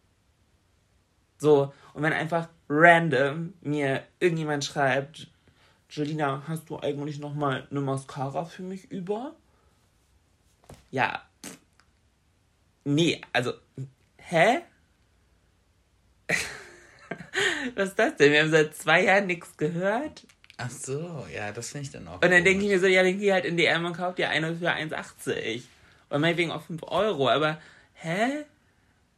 [1.39, 5.27] So, und wenn einfach random mir irgendjemand schreibt,
[5.91, 9.35] Julina, hast du eigentlich noch mal eine Mascara für mich über?
[10.91, 11.21] Ja.
[12.85, 13.53] Nee, also,
[14.33, 14.61] hä?
[17.75, 18.33] Was ist das denn?
[18.33, 20.27] Wir haben seit zwei Jahren nichts gehört.
[20.59, 22.15] Ach so, ja, das finde ich dann auch.
[22.23, 24.29] Und dann denke ich mir so, ja, dann geh halt in DM und kauf dir
[24.31, 25.63] eine für 1,80.
[26.11, 27.29] Und meinetwegen auch 5 Euro.
[27.29, 27.59] Aber,
[27.95, 28.45] hä?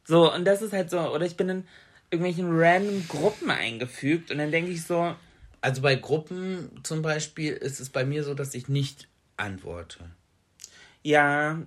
[0.05, 1.67] So, und das ist halt so, oder ich bin in
[2.11, 5.15] irgendwelchen random Gruppen eingefügt und dann denke ich so,
[5.61, 10.11] Also bei Gruppen zum Beispiel ist es bei mir so, dass ich nicht antworte.
[11.03, 11.59] ja.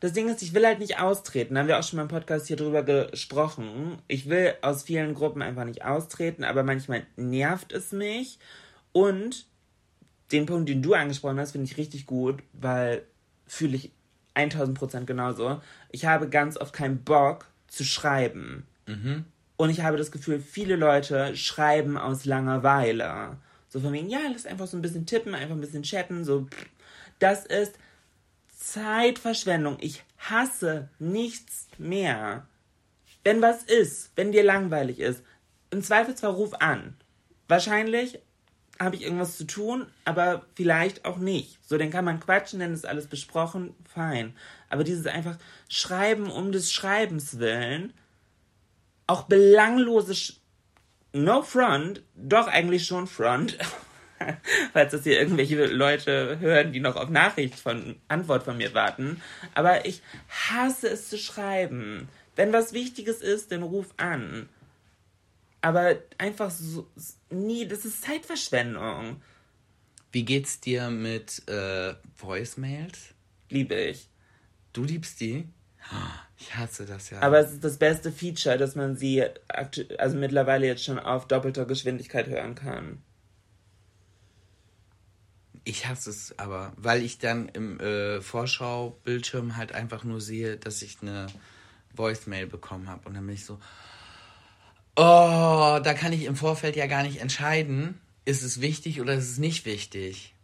[0.00, 1.54] Das Ding ist, ich will halt nicht austreten.
[1.54, 3.98] Da haben wir auch schon mal im Podcast hier drüber gesprochen.
[4.08, 8.38] Ich will aus vielen Gruppen einfach nicht austreten, aber manchmal nervt es mich.
[8.92, 9.46] Und
[10.32, 13.04] den Punkt, den du angesprochen hast, finde ich richtig gut, weil
[13.46, 13.92] fühle ich
[14.34, 15.62] 1000 Prozent genauso.
[15.90, 18.66] Ich habe ganz oft keinen Bock zu schreiben.
[19.56, 23.38] Und ich habe das Gefühl, viele Leute schreiben aus Langeweile.
[23.68, 26.46] So von wegen, ja, lass einfach so ein bisschen tippen, einfach ein bisschen chatten, so.
[27.18, 27.78] Das ist
[28.66, 29.78] Zeitverschwendung.
[29.80, 32.48] Ich hasse nichts mehr.
[33.22, 35.22] Wenn was ist, wenn dir langweilig ist,
[35.70, 36.96] im Zweifelsfall ruf an.
[37.48, 38.18] Wahrscheinlich
[38.80, 41.58] habe ich irgendwas zu tun, aber vielleicht auch nicht.
[41.66, 44.34] So, dann kann man quatschen, dann ist alles besprochen, fein.
[44.68, 47.94] Aber dieses einfach Schreiben um des Schreibens willen,
[49.06, 50.40] auch belanglose, Sch
[51.12, 53.56] no front, doch eigentlich schon front,
[54.72, 59.20] falls das hier irgendwelche Leute hören, die noch auf Nachricht von, Antwort von mir warten.
[59.54, 62.08] Aber ich hasse es zu schreiben.
[62.34, 64.48] Wenn was Wichtiges ist, dann ruf an.
[65.62, 66.86] Aber einfach so,
[67.30, 69.22] nie, das ist Zeitverschwendung.
[70.12, 73.14] Wie geht's dir mit äh, Voicemails?
[73.48, 74.08] Liebe ich.
[74.72, 75.48] Du liebst die?
[76.38, 77.20] Ich hasse das ja.
[77.20, 79.24] Aber es ist das beste Feature, dass man sie
[79.98, 83.02] also mittlerweile jetzt schon auf doppelter Geschwindigkeit hören kann.
[85.68, 90.80] Ich hasse es aber, weil ich dann im äh, Vorschaubildschirm halt einfach nur sehe, dass
[90.80, 91.26] ich eine
[91.92, 93.08] Voicemail bekommen habe.
[93.08, 93.58] Und dann bin ich so,
[94.94, 99.28] oh, da kann ich im Vorfeld ja gar nicht entscheiden, ist es wichtig oder ist
[99.28, 100.36] es nicht wichtig.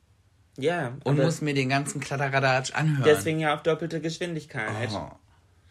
[0.56, 0.98] Ja.
[1.04, 3.04] Und muss mir den ganzen Kladderadatsch anhören.
[3.04, 4.90] deswegen ja auf doppelte Geschwindigkeit.
[4.92, 5.12] Oh,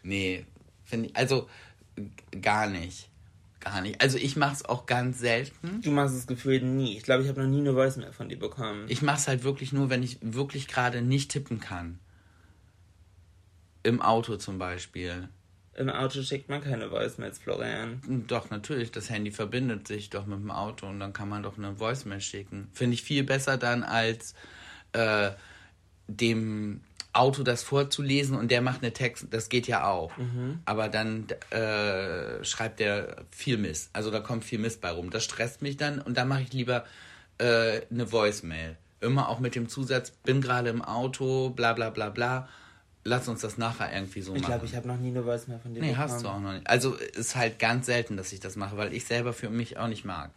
[0.02, 0.46] nee,
[0.90, 1.46] ich, also
[2.40, 3.11] gar nicht.
[3.62, 4.00] Gar nicht.
[4.00, 5.80] Also ich mache es auch ganz selten.
[5.82, 6.96] Du machst das Gefühl nie.
[6.96, 8.86] Ich glaube, ich habe noch nie eine Voice mehr von dir bekommen.
[8.88, 12.00] Ich mache es halt wirklich nur, wenn ich wirklich gerade nicht tippen kann.
[13.84, 15.28] Im Auto zum Beispiel.
[15.74, 18.24] Im Auto schickt man keine Voicemails, Florian.
[18.26, 21.56] Doch, natürlich, das Handy verbindet sich doch mit dem Auto und dann kann man doch
[21.56, 22.68] eine Voicemail schicken.
[22.72, 24.34] Finde ich viel besser dann als
[24.92, 25.30] äh,
[26.08, 26.82] dem
[27.14, 30.12] Auto das vorzulesen und der macht eine Text, das geht ja auch.
[30.64, 33.90] Aber dann äh, schreibt der viel Mist.
[33.92, 35.10] Also da kommt viel Mist bei rum.
[35.10, 36.84] Das stresst mich dann und dann mache ich lieber
[37.38, 38.76] äh, eine Voicemail.
[39.00, 42.48] Immer auch mit dem Zusatz, bin gerade im Auto, bla bla bla bla.
[43.04, 44.52] Lass uns das nachher irgendwie so Ich machen.
[44.52, 46.04] glaube, ich habe noch nie eine Voicemail von dir Nee, bekommen.
[46.08, 46.66] hast du auch noch nicht.
[46.68, 49.88] Also ist halt ganz selten, dass ich das mache, weil ich selber für mich auch
[49.88, 50.30] nicht mag.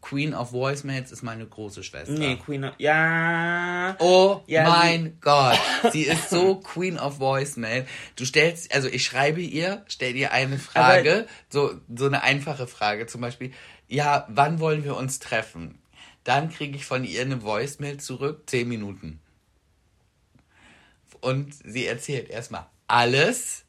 [0.00, 2.12] Queen of Voicemails ist meine große Schwester.
[2.12, 2.74] Nee, Queen of...
[2.78, 3.96] Ja...
[3.98, 5.58] Oh Ja, mein Gott,
[5.92, 7.86] sie ist so Queen of Voicemail.
[8.16, 13.06] Du stellst, also ich schreibe ihr, stell ihr eine Frage, so, so eine einfache Frage,
[13.06, 13.52] zum Beispiel,
[13.88, 15.78] ja, wann wollen wir uns treffen?
[16.24, 19.20] Dann kriege ich von ihr eine Voicemail zurück, zehn Minuten.
[21.20, 23.64] Und sie erzählt erstmal alles.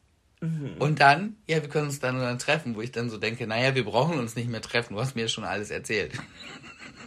[0.79, 3.45] Und dann, ja, wir können uns dann und dann treffen, wo ich dann so denke,
[3.45, 6.13] naja, wir brauchen uns nicht mehr treffen, du hast mir schon alles erzählt.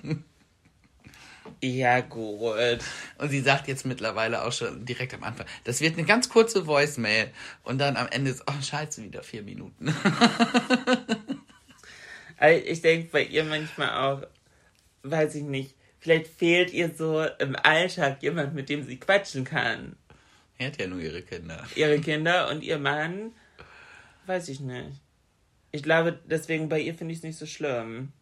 [1.62, 2.81] Ja, gut.
[3.16, 6.66] Und sie sagt jetzt mittlerweile auch schon direkt am Anfang, das wird eine ganz kurze
[6.66, 7.31] Voicemail.
[7.62, 9.94] Und dann am Ende ist, oh scheiße, wieder vier Minuten.
[12.37, 14.27] Also ich denke bei ihr manchmal auch,
[15.03, 19.97] weiß ich nicht, vielleicht fehlt ihr so im Alltag jemand, mit dem sie quatschen kann.
[20.59, 21.64] Er hat ja nur ihre Kinder.
[21.75, 23.33] Ihre Kinder und ihr Mann,
[24.27, 25.01] weiß ich nicht.
[25.73, 28.12] Ich glaube, deswegen bei ihr finde ich es nicht so schlimm.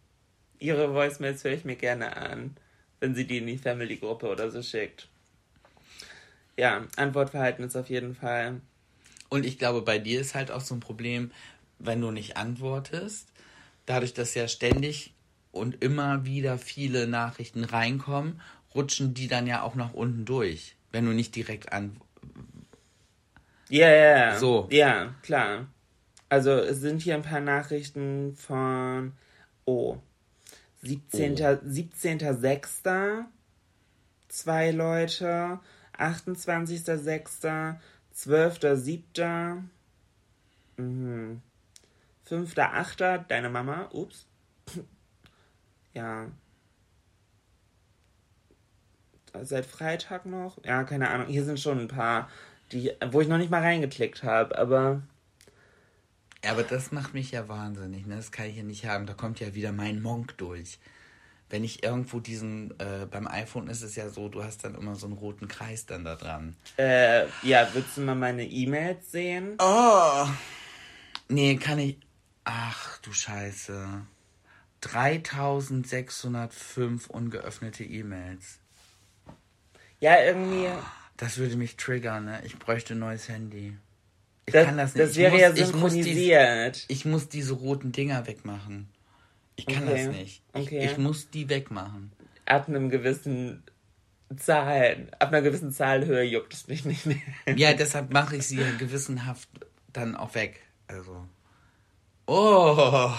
[0.58, 2.56] Ihre Voicemails höre ich mir gerne an,
[3.00, 5.08] wenn sie die in die Family-Gruppe oder so schickt.
[6.56, 8.60] Ja, Antwortverhalten ist auf jeden Fall.
[9.28, 11.30] Und ich glaube, bei dir ist halt auch so ein Problem,
[11.78, 13.28] wenn du nicht antwortest,
[13.86, 15.14] dadurch, dass ja ständig
[15.50, 18.40] und immer wieder viele Nachrichten reinkommen,
[18.74, 22.11] rutschen die dann ja auch nach unten durch, wenn du nicht direkt antwortest.
[23.72, 24.38] Ja, ja, ja.
[24.38, 24.68] So.
[24.70, 25.66] Ja, klar.
[26.28, 29.14] Also es sind hier ein paar Nachrichten von
[29.64, 29.96] oh
[30.82, 31.32] 17.
[31.32, 31.36] Oh.
[31.36, 33.24] 17.06.
[34.28, 35.58] Zwei Leute.
[35.96, 37.76] 28.06.
[38.14, 39.62] 12.07.
[40.76, 41.40] Mhm.
[42.28, 43.24] 5.08.
[43.26, 43.88] Deine Mama.
[43.92, 44.26] Ups.
[45.94, 46.30] Ja.
[49.42, 50.56] Seit Freitag noch?
[50.64, 51.26] Ja, keine Ahnung.
[51.26, 52.30] Hier sind schon ein paar,
[52.72, 55.02] die, wo ich noch nicht mal reingeklickt habe, aber
[56.44, 58.16] Ja, aber das macht mich ja wahnsinnig, ne?
[58.16, 59.06] Das kann ich ja nicht haben.
[59.06, 60.78] Da kommt ja wieder mein Monk durch.
[61.50, 64.94] Wenn ich irgendwo diesen, äh, beim iPhone ist es ja so, du hast dann immer
[64.96, 66.56] so einen roten Kreis dann da dran.
[66.78, 69.56] äh, ja, willst du mal meine E-Mails sehen?
[69.58, 70.26] Oh.
[71.28, 71.98] Nee, kann ich.
[72.44, 74.02] Ach du Scheiße.
[74.80, 78.58] 3605 ungeöffnete E-Mails.
[80.00, 80.66] Ja, irgendwie.
[81.22, 82.40] Das würde mich triggern, ne?
[82.44, 83.76] Ich bräuchte ein neues Handy.
[84.46, 85.06] Ich Das, kann das nicht.
[85.06, 86.84] das wäre ja ich muss die- synchronisiert.
[86.88, 88.88] Ich muss diese roten Dinger wegmachen.
[89.54, 90.06] Ich kann Okay.
[90.06, 90.42] das nicht.
[90.54, 90.84] Ich, Okay.
[90.84, 92.10] ich muss die wegmachen.
[92.44, 93.62] Ab einem gewissen
[94.36, 97.18] Zahl, ab einer gewissen Zahlhöhe juckt es mich nicht mehr.
[97.54, 99.48] Ja, deshalb mache ich sie ja gewissenhaft
[99.92, 100.58] dann auch weg.
[100.88, 101.24] Also.
[102.26, 103.10] Oh.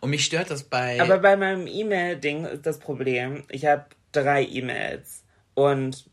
[0.00, 1.00] Und mich stört das bei.
[1.00, 5.22] Aber bei meinem E-Mail-Ding ist das Problem, ich habe drei E-Mails.
[5.54, 6.04] Und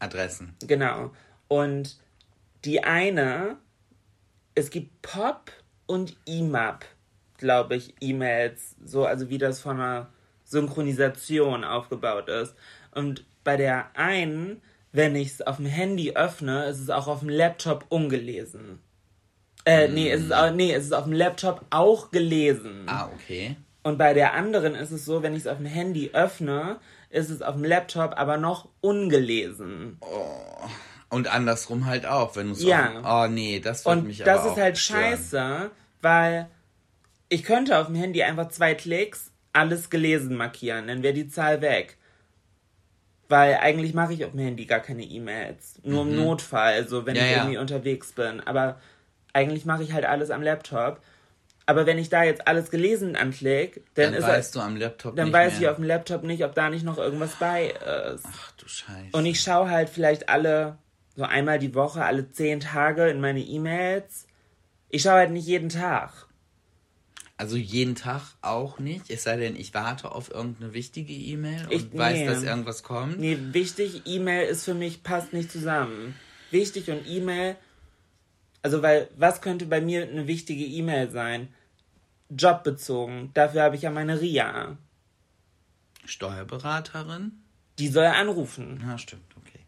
[0.00, 0.54] Adressen.
[0.66, 1.12] Genau.
[1.48, 1.98] Und
[2.64, 3.56] die eine,
[4.54, 5.52] es gibt Pop
[5.86, 6.84] und IMAP,
[7.36, 10.08] glaube ich, E-Mails, so, also wie das von einer
[10.44, 12.54] Synchronisation aufgebaut ist.
[12.92, 14.60] Und bei der einen,
[14.92, 18.80] wenn ich es auf dem Handy öffne, ist es auch auf dem Laptop ungelesen.
[19.64, 22.84] Äh, nee, es ist, au- nee, es ist auf dem Laptop auch gelesen.
[22.86, 23.56] Ah, okay.
[23.82, 26.78] Und bei der anderen ist es so, wenn ich es auf dem Handy öffne,
[27.10, 29.98] ist es auf dem Laptop aber noch ungelesen.
[31.10, 33.24] Und andersrum halt auch, wenn du es Ja.
[33.24, 35.00] Oh nee, das wird Und mich das aber ist auch halt stören.
[35.16, 35.70] scheiße,
[36.02, 36.50] weil
[37.30, 41.60] ich könnte auf dem Handy einfach zwei Klicks alles gelesen markieren, dann wäre die Zahl
[41.62, 41.96] weg.
[43.30, 45.80] Weil eigentlich mache ich auf dem Handy gar keine E-Mails.
[45.82, 47.18] Nur im Notfall, also wenn Mhm.
[47.20, 47.36] Ja, ich ja.
[47.38, 48.40] irgendwie unterwegs bin.
[48.40, 48.80] Aber
[49.34, 51.00] eigentlich mache ich halt alles am Laptop.
[51.68, 54.76] Aber wenn ich da jetzt alles gelesen anklick, dann, Dann ist weißt er, du am
[54.76, 55.60] Laptop dann weiß mehr.
[55.60, 57.66] ich auf dem Laptop nicht, ob da nicht noch irgendwas bei
[58.14, 58.24] ist.
[58.26, 59.10] Ach du Scheiße.
[59.12, 60.78] Und ich schaue halt vielleicht alle,
[61.14, 64.26] so einmal die Woche, alle zehn Tage in meine E-Mails.
[64.88, 66.26] Ich schaue halt nicht jeden Tag.
[67.36, 71.72] Also jeden Tag auch nicht, es sei denn, ich warte auf irgendeine wichtige E-Mail und
[71.72, 72.26] Ich- weiß, nee.
[72.26, 73.20] dass irgendwas kommt.
[73.20, 76.16] Nee, wichtig, E-Mail ist für mich, passt nicht zusammen.
[76.50, 77.56] Wichtig und E-Mail,
[78.62, 81.48] also weil, was könnte bei mir eine wichtige E-Mail sein?
[82.30, 83.30] Jobbezogen.
[83.34, 84.76] Dafür habe ich ja meine RIA.
[86.04, 87.32] Steuerberaterin?
[87.78, 88.82] Die soll anrufen.
[88.86, 89.60] Ja, stimmt, okay.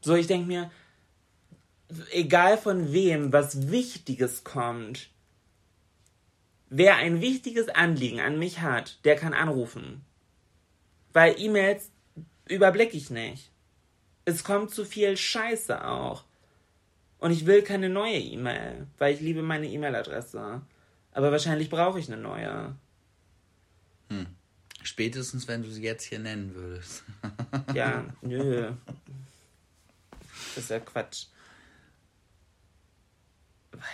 [0.00, 0.70] So, ich denke mir,
[2.12, 5.10] egal von wem was Wichtiges kommt,
[6.70, 10.04] wer ein wichtiges Anliegen an mich hat, der kann anrufen.
[11.12, 11.90] Weil E-Mails
[12.46, 13.50] überblicke ich nicht.
[14.24, 16.24] Es kommt zu viel Scheiße auch.
[17.18, 20.62] Und ich will keine neue E-Mail, weil ich liebe meine E-Mail-Adresse.
[21.18, 22.76] Aber wahrscheinlich brauche ich eine neue.
[24.84, 27.02] Spätestens, wenn du sie jetzt hier nennen würdest.
[27.74, 28.70] Ja, nö.
[30.54, 31.26] Das ist ja Quatsch.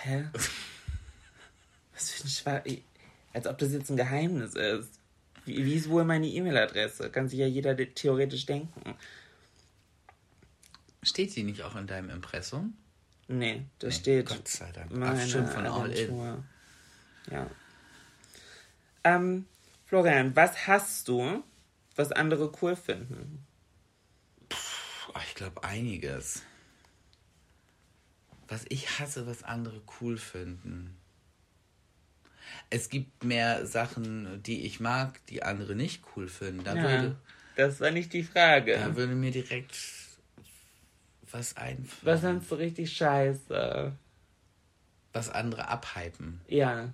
[0.03, 0.29] Hä?
[1.95, 2.63] Was für ein Schwa...
[3.33, 4.91] Als ob das jetzt ein Geheimnis ist.
[5.47, 7.09] Wie, wie ist wohl meine E-Mail-Adresse?
[7.11, 8.95] Kann sich ja jeder de- theoretisch denken.
[11.03, 12.77] Steht sie nicht auch in deinem Impressum?
[13.29, 14.27] Nee, das Nee, steht.
[14.27, 14.91] Gott sei Dank.
[14.93, 16.45] Ach, Meine stimmt, von All In.
[17.31, 17.51] Ja.
[19.05, 19.47] Ähm,
[19.87, 21.43] Florian, was hast du,
[21.97, 23.47] was andere cool finden?
[24.51, 26.43] Oh, ich glaube einiges.
[28.49, 30.97] Was ich hasse, was andere cool finden.
[32.71, 36.65] Es gibt mehr Sachen, die ich mag, die andere nicht cool finden.
[36.65, 37.17] Da, Ja, würde,
[37.57, 38.75] das war nicht die Frage.
[38.75, 39.77] da würde mir direkt
[41.31, 42.01] was einfallen.
[42.03, 43.97] Was fandst du richtig scheiße?
[45.13, 46.41] was andere abhypen.
[46.49, 46.93] Ja.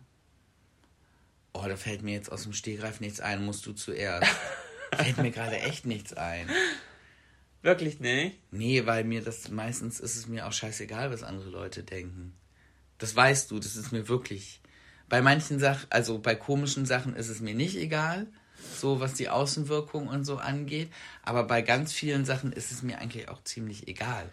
[1.53, 3.45] Oh, da fällt mir jetzt aus dem Stegreif nichts ein.
[3.45, 4.31] Musst du zuerst.
[4.95, 6.49] fällt mir gerade echt nichts ein.
[7.63, 8.39] Wirklich nicht?
[8.51, 12.35] Nee, weil mir das meistens ist es mir auch scheißegal, was andere Leute denken.
[12.99, 14.61] Das weißt du, das ist mir wirklich.
[15.09, 18.29] Bei manchen Sachen, also bei komischen Sachen ist es mir nicht egal,
[18.79, 20.91] so was die Außenwirkung und so angeht.
[21.23, 24.31] Aber bei ganz vielen Sachen ist es mir eigentlich auch ziemlich egal.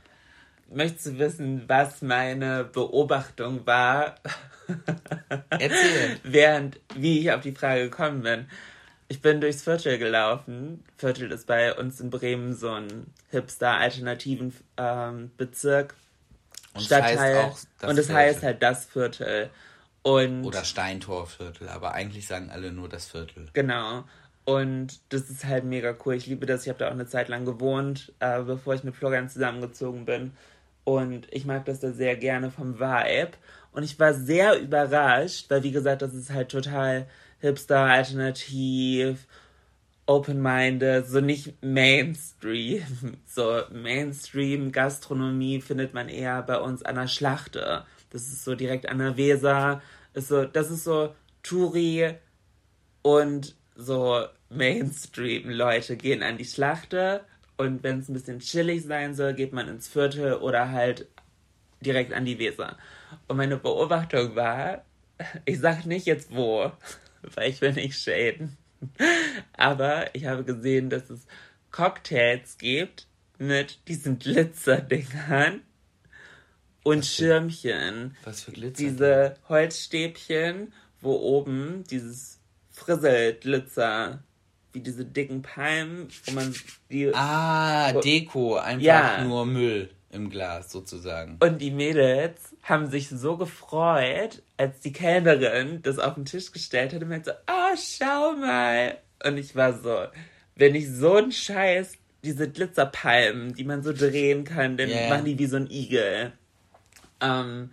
[0.70, 4.16] Möchtest du wissen, was meine Beobachtung war,
[5.50, 6.20] Erzähl.
[6.24, 8.48] während, wie ich auf die Frage gekommen bin?
[9.08, 10.84] Ich bin durchs Viertel gelaufen.
[10.98, 15.96] Viertel ist bei uns in Bremen so ein hipster-alternativen ähm, Bezirk.
[16.74, 17.18] Und Stadtteil.
[17.18, 18.16] heißt auch das und es Viertel.
[18.22, 19.50] heißt halt das Viertel.
[20.04, 23.48] Und Oder Steintorviertel, aber eigentlich sagen alle nur das Viertel.
[23.54, 24.04] Genau.
[24.44, 26.16] Und das ist halt mega cool.
[26.16, 26.64] Ich liebe das.
[26.64, 30.34] Ich habe da auch eine Zeit lang gewohnt, äh, bevor ich mit Florian zusammengezogen bin.
[30.88, 33.32] Und ich mag das da sehr gerne vom Vibe.
[33.74, 37.08] Und ich war sehr überrascht, weil wie gesagt, das ist halt total
[37.40, 39.28] hipster, alternativ,
[40.06, 42.84] open-minded, so nicht Mainstream.
[43.26, 47.84] So Mainstream-Gastronomie findet man eher bei uns an der Schlachte.
[48.10, 49.82] Das ist so direkt an der Weser.
[50.14, 52.14] Ist so, das ist so Touri
[53.02, 57.26] und so Mainstream-Leute gehen an die Schlachte
[57.58, 61.08] und wenn es ein bisschen chillig sein soll, geht man ins Viertel oder halt
[61.82, 62.78] direkt an die Weser.
[63.28, 64.86] Und meine Beobachtung war,
[65.46, 66.72] ich sag nicht jetzt wo,
[67.36, 68.58] weil ich will nicht schäden,
[69.54, 71.26] aber ich habe gesehen, dass es
[71.72, 73.08] Cocktails gibt
[73.40, 75.62] mit diesen Glitzerdingern
[76.84, 78.84] und Schirmchen Was für Glitzer.
[78.84, 82.40] diese Holzstäbchen, wo oben dieses
[82.72, 84.24] Frisselglitzer,
[84.78, 86.54] wie diese dicken Palmen, wo man
[86.92, 89.24] die Ah, Deko, einfach Ja.
[89.24, 91.38] nur Müll im Glas sozusagen.
[91.40, 96.94] und die Mädels haben sich so gefreut, als die Kellnerin das auf den Tisch gestellt
[96.94, 98.98] hat und meinte so, oh, schau mal.
[99.26, 100.06] Und ich war so,
[100.56, 105.10] wenn ich so einen Scheiß, diese Glitzerpalmen, die man so drehen kann, dann ja.
[105.10, 106.32] machen die wie so ein Igel.
[107.22, 107.72] Ähm,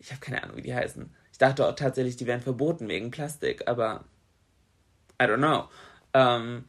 [0.00, 1.08] ich habe keine Ahnung, wie die heißen.
[1.32, 4.04] Ich dachte auch tatsächlich, die wären verboten wegen Plastik, aber
[5.20, 5.68] I don't know.
[6.16, 6.64] Ähm,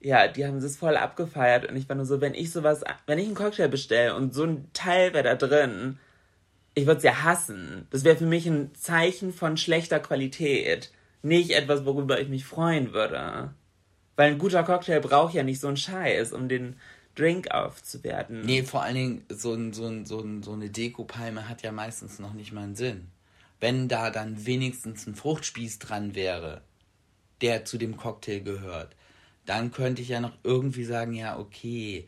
[0.00, 3.20] ja, die haben das voll abgefeiert und ich war nur so, wenn ich sowas, wenn
[3.20, 5.98] ich einen Cocktail bestelle und so ein Teil wäre da drin,
[6.74, 7.86] ich würde es ja hassen.
[7.90, 10.90] Das wäre für mich ein Zeichen von schlechter Qualität.
[11.22, 13.54] Nicht etwas, worüber ich mich freuen würde.
[14.16, 16.76] Weil ein guter Cocktail braucht ja nicht so einen Scheiß, um den
[17.14, 18.40] Drink aufzuwerten.
[18.40, 21.70] Nee, vor allen Dingen, so, ein, so, ein, so, ein, so eine Dekopalme hat ja
[21.70, 23.08] meistens noch nicht mal einen Sinn.
[23.60, 26.62] Wenn da dann wenigstens ein Fruchtspieß dran wäre,
[27.42, 28.94] der zu dem Cocktail gehört,
[29.44, 32.06] dann könnte ich ja noch irgendwie sagen, ja, okay,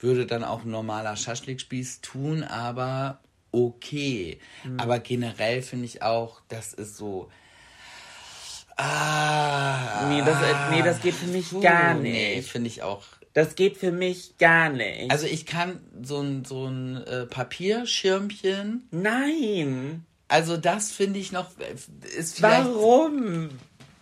[0.00, 3.20] würde dann auch ein normaler Schaschlikspieß tun, aber
[3.52, 4.38] okay.
[4.78, 7.30] Aber generell finde ich auch, das ist so.
[8.76, 10.08] Ah.
[10.08, 12.50] Nee, das, äh, nee, das geht für mich gar Nee, nicht.
[12.50, 15.10] finde ich auch Das geht für mich gar nicht.
[15.12, 20.04] also ich kann so ein, so ein äh, Papierschirmchen, Nein.
[20.26, 21.74] Also das finde ich noch äh,
[22.18, 23.50] ist vielleicht Warum?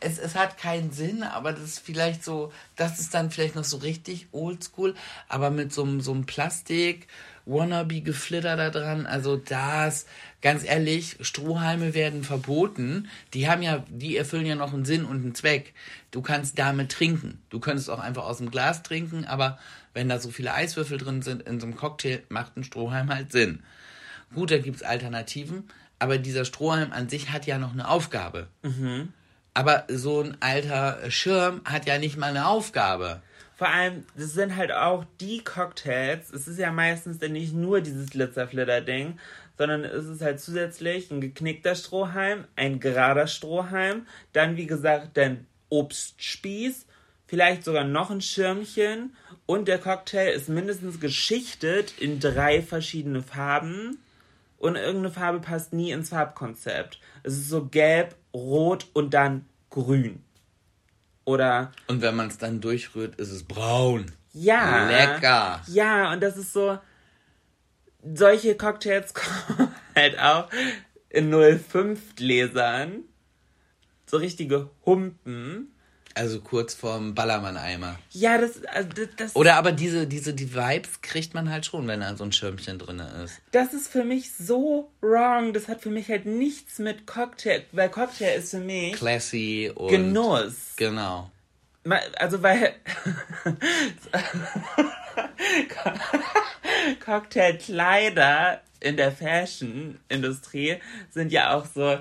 [0.03, 3.65] Es, es hat keinen Sinn, aber das ist vielleicht so, das ist dann vielleicht noch
[3.65, 4.95] so richtig oldschool,
[5.29, 7.07] aber mit so, einem- so einem Plastik,
[7.47, 10.07] Wannabe-Geflitter da dran, also das,
[10.43, 15.23] ganz ehrlich, Strohhalme werden verboten, die haben ja, die erfüllen ja noch einen Sinn und
[15.23, 15.75] einen Zweck.
[16.11, 19.59] Du kannst damit trinken, du könntest auch einfach aus dem Glas trinken, aber
[19.95, 23.33] wenn da so viele Eiswürfel drin sind in so einem Cocktail, macht ein Strohhalm halt
[23.33, 23.63] Sinn.
[24.35, 28.49] Gut, da gibt's Alternativen, aber dieser Strohhalm an sich hat ja noch eine Aufgabe.
[29.55, 33.23] Aber so ein alter Schirm hat ja nicht mal eine Aufgabe.
[33.55, 36.33] Vor allem, das sind halt auch die Cocktails.
[36.33, 39.19] Es ist ja meistens dann nicht nur dieses Glitzerflitter-Ding,
[39.59, 45.47] sondern es ist halt zusätzlich ein geknickter Strohhalm, ein gerader Strohhalm, dann wie gesagt dein
[45.69, 46.87] Obstspieß,
[47.27, 49.15] vielleicht sogar noch ein Schirmchen
[49.47, 53.99] und der Cocktail ist mindestens geschichtet in drei verschiedene Farben
[54.59, 56.99] und irgendeine Farbe passt nie ins Farbkonzept.
[57.23, 60.23] Es ist so gelb, rot und dann grün.
[61.25, 64.11] Oder Und wenn man es dann durchrührt, ist es braun.
[64.33, 64.89] ja.
[64.89, 65.63] Lecker.
[65.69, 66.79] Ja, und das ist so.
[68.15, 70.49] Solche Cocktails kommen halt auch
[71.09, 73.05] in 05 Gläsern.
[74.07, 75.72] So richtige Humpen.
[76.15, 77.99] Also kurz vorm Ballermann-Eimer.
[78.11, 82.01] Ja, das, also das, Oder aber diese, diese, die Vibes kriegt man halt schon, wenn
[82.01, 83.41] da so ein Schirmchen drin ist.
[83.53, 85.53] das ist für mich so wrong.
[85.53, 87.65] Das hat für mich halt nichts mit Cocktail.
[87.73, 89.89] Weil Cocktail ist für mich Classy und.
[89.89, 90.75] Genuss.
[90.77, 91.31] Genau.
[92.17, 92.75] Also weil
[97.05, 100.77] Cocktailkleider in der Fashion-Industrie
[101.11, 101.99] sind ja auch so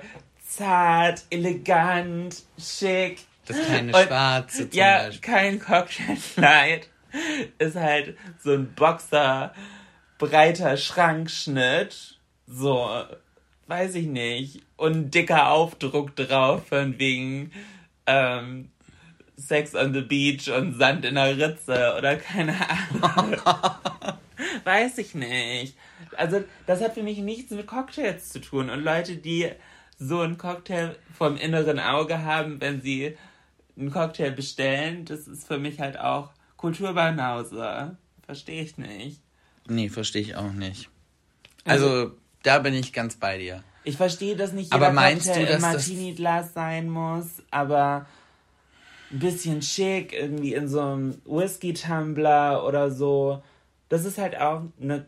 [0.47, 3.20] zart, elegant, schick.
[3.47, 5.21] Das kleine Und- Schwarze zum Ja, Beispiel.
[5.21, 6.87] kein Cocktailkleid
[7.57, 9.53] ist halt so ein Boxer,
[10.17, 13.03] breiter Schrankschnitt, so,
[13.67, 17.51] weiß ich nicht, und dicker Aufdruck drauf von wegen
[18.07, 18.69] ähm,
[19.37, 23.35] Sex on the Beach und Sand in der Ritze oder keine Ahnung.
[24.63, 25.75] weiß ich nicht.
[26.15, 28.69] Also, das hat für mich nichts mit Cocktails zu tun.
[28.69, 29.49] Und Leute, die
[29.97, 33.17] so einen Cocktail vom inneren Auge haben, wenn sie
[33.78, 37.97] einen Cocktail bestellen, das ist für mich halt auch Kulturbanause.
[38.26, 39.22] Verstehe ich nicht.
[39.67, 40.89] Nee, verstehe ich auch nicht.
[41.65, 42.11] Also,
[42.43, 43.63] da bin ich ganz bei dir.
[43.84, 48.05] Ich verstehe, dass nicht Aber jeder meinst Cocktail du, dass das- Martini-Glas sein muss, aber
[49.11, 53.43] ein bisschen schick, irgendwie in so einem Whisky-Tumbler oder so.
[53.89, 55.05] Das ist halt auch eine,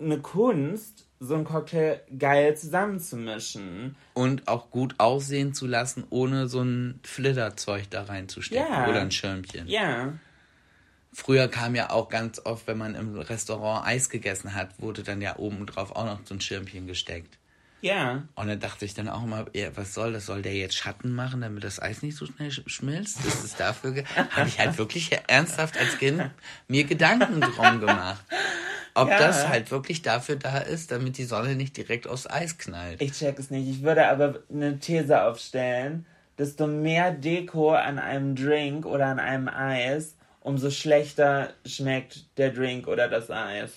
[0.00, 3.96] eine Kunst, so einen Cocktail geil zusammenzumischen.
[4.14, 8.66] Und auch gut aussehen zu lassen, ohne so ein Flitterzeug da reinzustecken.
[8.70, 8.88] Ja.
[8.88, 9.66] Oder ein Schirmchen.
[9.68, 10.12] Ja.
[11.12, 15.22] Früher kam ja auch ganz oft, wenn man im Restaurant Eis gegessen hat, wurde dann
[15.22, 17.38] ja oben drauf auch noch so ein Schirmchen gesteckt.
[17.80, 18.24] Ja.
[18.34, 20.26] Und dann dachte ich dann auch immer, ja, was soll das?
[20.26, 23.24] Soll der jetzt Schatten machen, damit das Eis nicht so schnell sch- schmilzt?
[23.24, 24.02] Ist es dafür?
[24.30, 26.30] Habe ich halt wirklich ernsthaft als Kind
[26.68, 28.24] mir Gedanken drum gemacht.
[28.96, 29.18] Ob Ja.
[29.18, 33.02] das halt wirklich dafür da ist, damit die Sonne nicht direkt aufs Eis knallt.
[33.02, 33.68] Ich check es nicht.
[33.68, 36.06] Ich würde aber eine These aufstellen.
[36.38, 42.88] Desto mehr Deko an einem Drink oder an einem Eis, umso schlechter schmeckt der Drink
[42.88, 43.72] oder das Eis.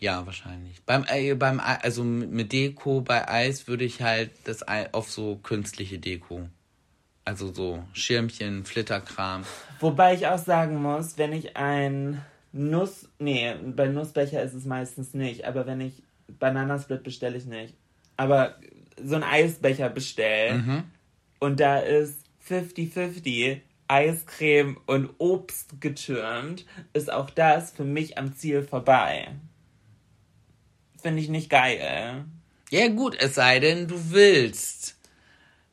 [0.00, 0.82] Ja, wahrscheinlich.
[0.84, 4.92] Beim, äh, beim Ei- also mit mit Deko bei Eis würde ich halt das Ei
[4.92, 6.48] auf so künstliche Deko.
[7.24, 9.44] Also so Schirmchen, Flitterkram.
[9.80, 12.20] Wobei ich auch sagen muss, wenn ich ein
[12.52, 16.02] Nuss, nee, bei Nussbecher ist es meistens nicht, aber wenn ich
[16.38, 17.74] Bananasplit bestelle ich nicht.
[18.16, 18.56] Aber
[19.02, 20.84] so ein Eisbecher bestellen
[21.38, 28.62] und da ist 50-50 Eiscreme und Obst getürmt, ist auch das für mich am Ziel
[28.62, 29.28] vorbei.
[31.00, 32.24] Finde ich nicht geil.
[32.70, 34.96] Ja gut, es sei denn, du willst.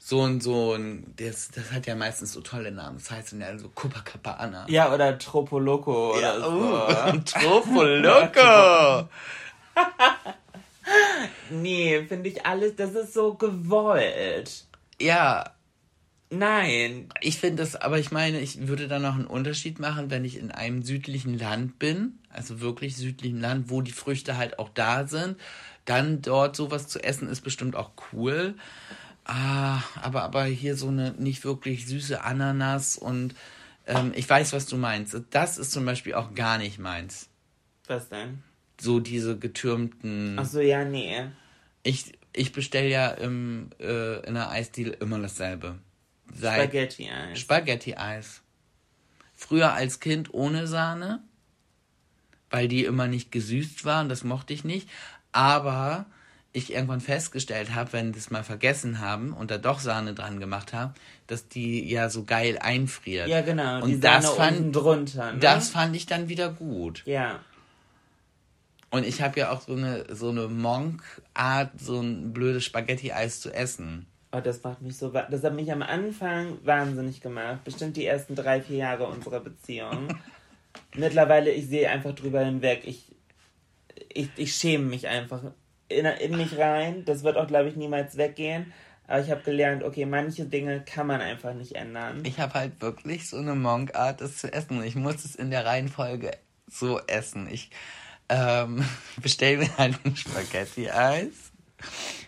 [0.09, 2.97] So ein, so ein, das, das hat ja meistens so tolle Namen.
[2.97, 4.65] Das heißt ja so Copacabana.
[4.67, 6.49] Ja, oder Tropoloco oder so.
[6.49, 9.07] Uh, Trofoloco.
[11.51, 14.65] Nee, finde ich alles, das ist so gewollt.
[14.99, 15.51] ja,
[16.31, 20.25] Nein, ich finde das, aber ich meine, ich würde da noch einen Unterschied machen, wenn
[20.25, 24.69] ich in einem südlichen Land bin, also wirklich südlichen Land, wo die Früchte halt auch
[24.69, 25.37] da sind,
[25.85, 28.55] dann dort sowas zu essen ist bestimmt auch cool.
[29.31, 33.35] Ah, aber, aber hier so eine nicht wirklich süße Ananas und
[33.85, 35.15] ähm, ich weiß, was du meinst.
[35.29, 37.29] Das ist zum Beispiel auch gar nicht meins.
[37.85, 38.41] was denn?
[38.81, 40.35] So diese getürmten.
[40.39, 41.25] Ach so, ja, nee.
[41.83, 45.77] Ich, ich bestelle ja im, äh, in der Eisdiele immer dasselbe.
[46.35, 47.39] Spaghetti-Eis.
[47.39, 48.41] Spaghetti-Eis.
[49.35, 51.21] Früher als Kind ohne Sahne,
[52.49, 54.89] weil die immer nicht gesüßt waren, das mochte ich nicht.
[55.31, 56.07] Aber
[56.59, 60.73] ich irgendwann festgestellt habe, wenn es mal vergessen haben und da doch Sahne dran gemacht
[60.73, 60.93] haben,
[61.27, 63.27] dass die ja so geil einfriert.
[63.27, 63.83] Ja, genau.
[63.83, 65.33] Und das fand, drunter.
[65.33, 65.39] Ne?
[65.39, 67.03] das fand ich dann wieder gut.
[67.05, 67.39] Ja.
[68.91, 73.53] Und ich habe ja auch so eine so eine Monk-Art, so ein blödes Spaghetti-Eis zu
[73.53, 74.07] essen.
[74.31, 75.09] Oh, das macht mich so.
[75.09, 77.63] Das hat mich am Anfang wahnsinnig gemacht.
[77.63, 80.07] Bestimmt die ersten drei, vier Jahre unserer Beziehung.
[80.95, 82.81] Mittlerweile, ich sehe einfach drüber hinweg.
[82.85, 83.15] Ich,
[84.13, 85.41] ich, ich schäme mich einfach
[85.89, 87.03] in, in mich rein.
[87.05, 88.73] Das wird auch, glaube ich, niemals weggehen.
[89.07, 92.21] Aber ich habe gelernt, okay, manche Dinge kann man einfach nicht ändern.
[92.25, 94.83] Ich habe halt wirklich so eine Monk-Art, das zu essen.
[94.83, 96.31] Ich muss es in der Reihenfolge
[96.67, 97.47] so essen.
[97.51, 97.71] Ich
[98.29, 98.85] ähm,
[99.21, 101.51] bestelle mir halt ein Spaghetti-Eis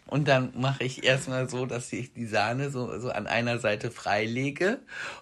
[0.08, 3.92] und dann mache ich erstmal so, dass ich die Sahne so, so an einer Seite
[3.92, 4.80] freilege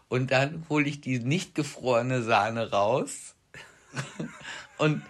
[0.07, 3.35] und dann hole ich die nicht gefrorene Sahne raus
[4.77, 5.03] und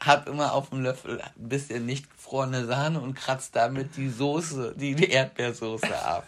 [0.00, 4.74] habe immer auf dem Löffel ein bisschen nicht gefrorene Sahne und kratze damit die Soße,
[4.76, 6.26] die, die Erdbeersoße ab.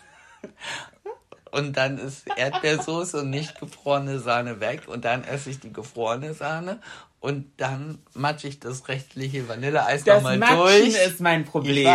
[1.50, 4.82] Und dann ist Erdbeersoße und nicht gefrorene Sahne weg.
[4.86, 6.80] Und dann esse ich die gefrorene Sahne.
[7.20, 11.06] Und dann matsche ich das rechtliche Vanilleeis Das nochmal Matschen durch.
[11.06, 11.86] ist mein Problem.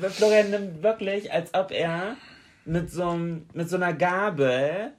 [0.00, 2.16] Das, Florian nimmt wirklich, als ob er
[2.64, 4.92] mit so, mit so einer Gabel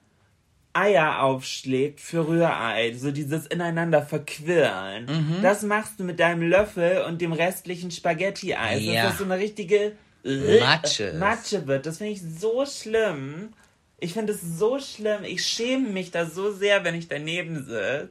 [0.72, 2.94] Eier aufschlägt für Rührei.
[2.94, 5.06] So dieses ineinander verquirlen.
[5.06, 5.42] Mhm.
[5.42, 8.82] Das machst du mit deinem Löffel und dem restlichen Spaghetti-Eis.
[8.82, 9.02] Ja.
[9.02, 9.92] Dass das so eine richtige
[10.24, 11.18] Matsche ist.
[11.18, 11.86] Matsche wird.
[11.86, 13.52] Das finde ich so schlimm.
[14.00, 15.24] Ich finde es so schlimm.
[15.24, 18.10] Ich schäme mich da so sehr, wenn ich daneben sitze.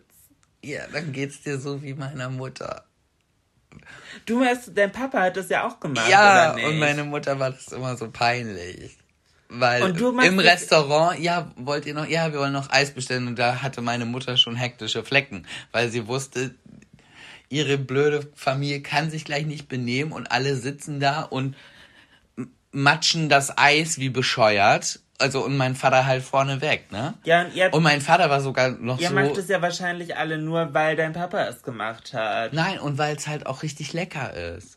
[0.63, 2.83] Ja, dann geht's dir so wie meiner Mutter.
[4.25, 7.67] Du hast, dein Papa hat das ja auch gemacht, Ja, und meine Mutter war das
[7.67, 8.97] immer so peinlich.
[9.49, 12.91] Weil Und du machst im Restaurant, ja, wollt ihr noch, ja, wir wollen noch Eis
[12.91, 16.53] bestellen und da hatte meine Mutter schon hektische Flecken, weil sie wusste,
[17.49, 21.55] ihre blöde Familie kann sich gleich nicht benehmen und alle sitzen da und
[22.71, 24.99] matschen das Eis wie bescheuert.
[25.19, 27.15] Also und mein Vater halt vorne weg, ne?
[27.23, 29.15] Ja, und ihr, Und mein Vater war sogar noch ihr so.
[29.15, 32.53] macht es ja wahrscheinlich alle nur, weil dein Papa es gemacht hat.
[32.53, 34.76] Nein, und weil es halt auch richtig lecker ist.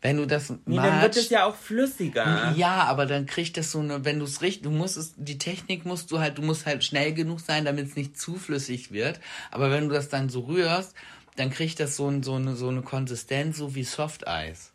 [0.00, 2.54] Wenn du das Nee, dann wird es ja auch flüssiger.
[2.56, 5.38] Ja, aber dann kriegt das so eine, wenn du es richtig, du musst es, die
[5.38, 8.92] Technik musst du halt, du musst halt schnell genug sein, damit es nicht zu flüssig
[8.92, 9.18] wird.
[9.50, 10.94] Aber wenn du das dann so rührst,
[11.34, 14.72] dann kriegt das so, ein, so, eine, so eine Konsistenz, so wie Softeis.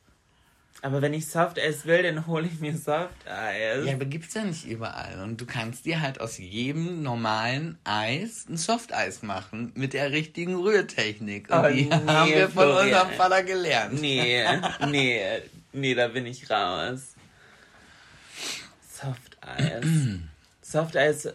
[0.84, 3.86] Aber wenn ich Softeis will, dann hole ich mir Softeis.
[3.86, 5.22] Ja, aber gibt's ja nicht überall.
[5.24, 10.56] Und du kannst dir halt aus jedem normalen Eis ein Softeis machen mit der richtigen
[10.56, 11.50] Rührtechnik.
[11.50, 12.86] Und Oh, die nee, haben wir von Florian.
[12.88, 14.02] unserem Vater gelernt.
[14.02, 14.44] Nee,
[14.90, 15.22] nee,
[15.72, 17.16] nee, da bin ich raus.
[18.90, 19.86] Softeis.
[20.62, 21.30] Softeis.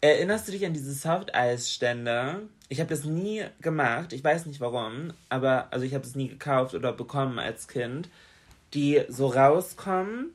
[0.00, 2.42] Erinnerst du dich an diese Softeis-Stände?
[2.68, 4.12] Ich habe das nie gemacht.
[4.12, 8.08] Ich weiß nicht warum, aber also ich habe es nie gekauft oder bekommen als Kind,
[8.74, 10.34] die so rauskommen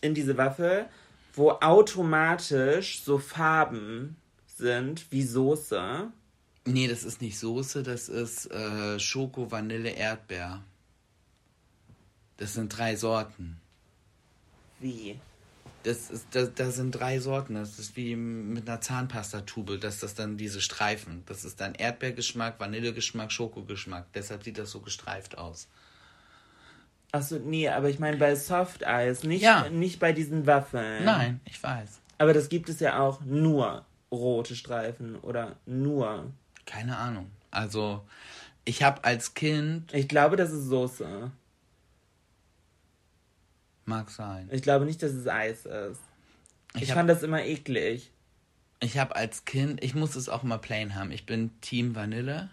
[0.00, 0.86] in diese Waffel,
[1.34, 4.16] wo automatisch so Farben
[4.46, 6.10] sind wie Soße.
[6.66, 10.62] Nee, das ist nicht Soße, das ist äh, Schoko, Vanille, Erdbeer.
[12.36, 13.60] Das sind drei Sorten.
[14.80, 15.18] Wie?
[15.82, 17.54] Das ist, das, das sind drei Sorten.
[17.54, 21.22] Das ist wie mit einer Zahnpastatube, dass das dann diese Streifen.
[21.26, 24.12] Das ist dann Erdbeergeschmack, Vanillegeschmack, Schokogeschmack.
[24.12, 25.68] Deshalb sieht das so gestreift aus.
[27.12, 29.68] Achso, nee, aber ich meine bei Softeis, nicht, Ja.
[29.68, 31.04] nicht bei diesen Waffeln.
[31.04, 32.00] Nein, ich weiß.
[32.18, 36.30] Aber das gibt es ja auch nur rote Streifen oder nur.
[36.66, 37.30] Keine Ahnung.
[37.50, 38.04] Also,
[38.64, 41.30] ich habe als Kind, Ich glaube, das ist Soße.
[43.84, 44.48] mag sein.
[44.52, 46.00] Ich glaube nicht, dass es Eis ist.
[46.74, 48.12] Ich, Ich hab- fand das immer eklig.
[48.80, 51.10] Ich habe als Kind, ich muss es auch immer plain haben.
[51.10, 52.50] Ich bin Team Vanille.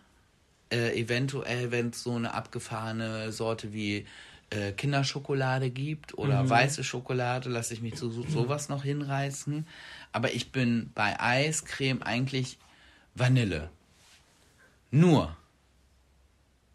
[0.71, 4.05] Äh, eventuell, wenn es so eine abgefahrene Sorte wie
[4.49, 9.67] äh, Kinderschokolade gibt oder weiße Schokolade, lasse ich mich zu so, sowas noch hinreißen.
[10.11, 12.57] Aber ich bin bei Eiscreme eigentlich
[13.13, 13.69] Vanille.
[14.91, 15.35] Nur.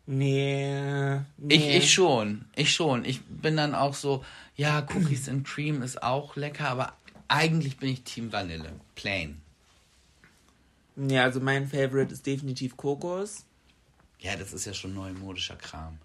[0.05, 1.21] Nee.
[1.39, 1.55] nee.
[1.55, 2.45] Ich, ich schon.
[2.57, 3.05] Ich schon.
[3.05, 4.25] Ich bin dann auch so,
[4.57, 6.93] ja, Cookies and Cream ist auch lecker, aber
[7.29, 8.73] eigentlich bin ich Team Vanille.
[8.95, 9.41] Plain.
[10.97, 13.47] Ja, also mein Favorite ist definitiv Kokos.
[14.19, 15.99] Ja, das ist ja schon neumodischer Kram.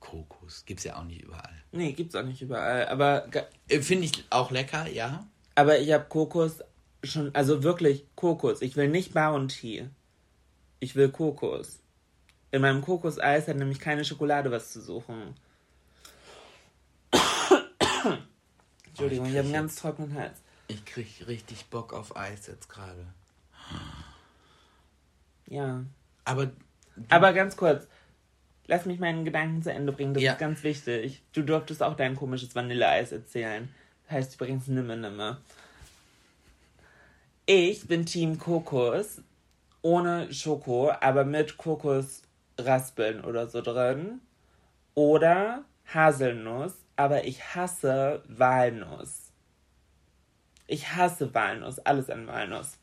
[0.00, 0.64] Kokos.
[0.66, 1.62] Gibt's ja auch nicht überall.
[1.72, 2.88] Nee, gibt's auch nicht überall.
[2.88, 3.28] Aber,
[3.68, 5.26] Äh, Finde ich auch lecker, ja.
[5.54, 6.60] aber ich habe Kokos
[7.04, 8.62] schon, also wirklich Kokos.
[8.62, 9.88] Ich will nicht Bounty.
[10.80, 11.78] Ich will Kokos.
[12.50, 15.36] In meinem Kokoseis hat nämlich keine Schokolade was zu suchen.
[18.86, 20.38] Entschuldigung, ich habe einen ganz trockenen Hals.
[20.68, 23.06] Ich krieg richtig Bock auf Eis jetzt gerade.
[25.46, 25.84] Ja.
[26.24, 26.50] Aber
[27.08, 27.86] Aber ganz kurz.
[28.70, 30.14] Lass mich meinen Gedanken zu Ende bringen.
[30.14, 30.32] Das Ja.
[30.32, 31.20] ist ganz wichtig.
[31.32, 33.68] Du durftest auch dein komisches Vanilleeis erzählen.
[34.10, 35.38] Heißt übrigens Nimme Nimme.
[37.46, 39.20] Ich bin Team Kokos.
[39.82, 44.20] Ohne Schoko, aber mit Kokosraspeln oder so drin.
[44.94, 49.32] Oder Haselnuss, aber ich hasse Walnuss.
[50.66, 52.76] Ich hasse Walnuss, alles an Walnuss.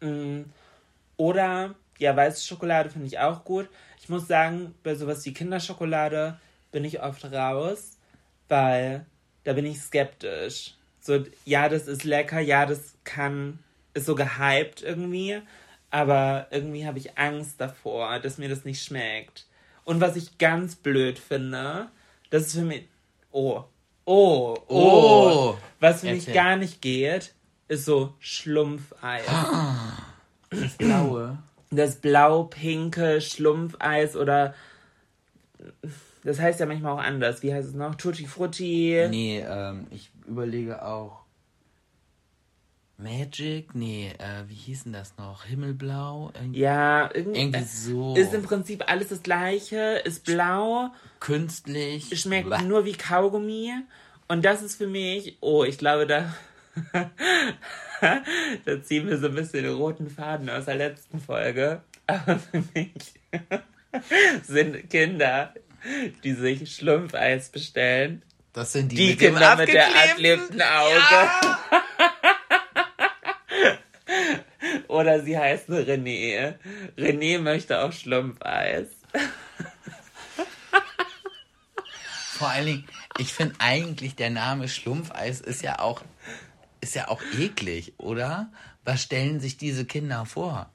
[0.00, 0.42] Mm,
[1.16, 3.68] Oder, ja, weiße Schokolade finde ich auch gut.
[4.04, 6.38] Ich muss sagen, bei sowas wie Kinderschokolade
[6.70, 7.96] bin ich oft raus,
[8.50, 9.06] weil
[9.44, 10.74] da bin ich skeptisch.
[11.00, 13.60] So, ja, das ist lecker, ja, das kann,
[13.94, 15.40] ist so gehypt irgendwie,
[15.90, 19.46] aber irgendwie habe ich Angst davor, dass mir das nicht schmeckt.
[19.84, 21.88] Und was ich ganz blöd finde,
[22.28, 22.86] das ist für mich,
[23.30, 23.64] oh,
[24.04, 25.58] oh, oh, Oh.
[25.80, 27.32] was für mich gar nicht geht,
[27.68, 29.24] ist so Schlumpfeis.
[30.50, 31.38] Das Blaue.
[31.76, 34.54] Das blau-pinke Schlumpfeis oder
[36.24, 37.42] das heißt ja manchmal auch anders.
[37.42, 37.94] Wie heißt es noch?
[37.96, 39.06] Tutti Frutti.
[39.10, 41.20] Nee, ähm, ich überlege auch.
[42.96, 43.74] Magic?
[43.74, 45.44] Nee, äh, wie hieß denn das noch?
[45.44, 46.30] Himmelblau?
[46.34, 48.14] Irgendwie Ja, irgendwie, Irgendwie so.
[48.14, 52.18] ist im Prinzip alles das gleiche, ist blau, Künstlich.
[52.20, 52.62] schmeckt Blah.
[52.62, 53.72] nur wie Kaugummi
[54.28, 56.32] und das ist für mich, oh, ich glaube, da
[58.64, 61.82] da ziehen wir so ein bisschen den roten Faden aus der letzten Folge.
[62.06, 62.92] Aber für mich
[64.46, 65.54] sind Kinder,
[66.22, 70.62] die sich Schlumpfeis bestellen, Das sind die, Die mit dem Kinder mit der abgeklebten abklebten
[70.62, 71.30] Auge.
[74.88, 76.54] Oder sie heißen René.
[76.96, 78.86] René möchte auch Schlumpfeis.
[82.38, 82.84] Vor allen Dingen,
[83.18, 86.02] ich finde eigentlich der Name Schlumpfeis ist ja auch
[86.84, 88.50] ist ja auch eklig, oder?
[88.84, 90.70] Was stellen sich diese Kinder vor?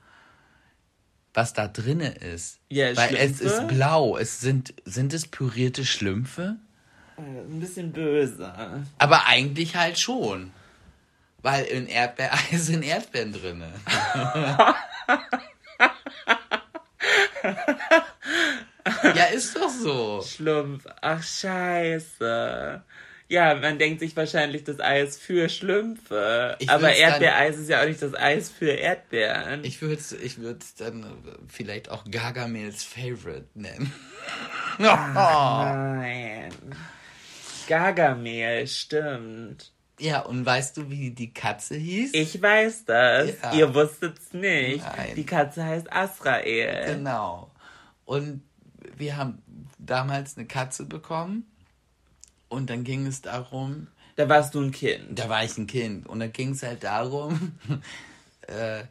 [1.34, 2.60] Was da drinne ist?
[2.70, 3.44] Ja, Weil es Schlümpfe?
[3.46, 4.18] ist blau.
[4.18, 6.58] Es sind sind es pürierte Schlümpfe?
[7.18, 8.52] Ein bisschen böse.
[8.98, 10.52] Aber eigentlich halt schon.
[11.42, 13.72] Weil in Erdbeereis sind Erdbeeren drinne.
[19.16, 20.22] ja, ist doch so.
[20.22, 20.86] Schlumpf.
[21.02, 22.84] Ach, scheiße.
[23.32, 26.56] Ja, man denkt sich wahrscheinlich das Eis für Schlümpfe.
[26.60, 29.64] Ich aber dann- Erdbeereis ist ja auch nicht das Eis für Erdbeeren.
[29.64, 31.06] Ich würde es ich würd's dann
[31.48, 33.94] vielleicht auch Gargamels Favorite nennen.
[34.80, 36.52] Nein.
[37.68, 39.72] Gargamel, stimmt.
[40.00, 42.14] Ja, und weißt du, wie die Katze hieß?
[42.14, 43.30] Ich weiß das.
[43.44, 43.54] Ja.
[43.54, 44.84] Ihr wusstet's nicht.
[44.84, 45.14] Nein.
[45.16, 46.96] Die Katze heißt Asrael.
[46.96, 47.52] Genau.
[48.06, 48.42] Und
[48.98, 49.44] wir haben
[49.78, 51.46] damals eine Katze bekommen.
[52.50, 55.18] Und dann ging es darum, Da warst du ein Kind.
[55.18, 56.08] da war ich ein Kind.
[56.08, 57.54] Und dann ging es halt darum,
[58.48, 58.84] äh,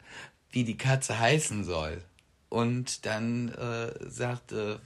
[0.51, 2.01] wie die Katze heißen soll.
[2.49, 4.79] Und dann äh, sagte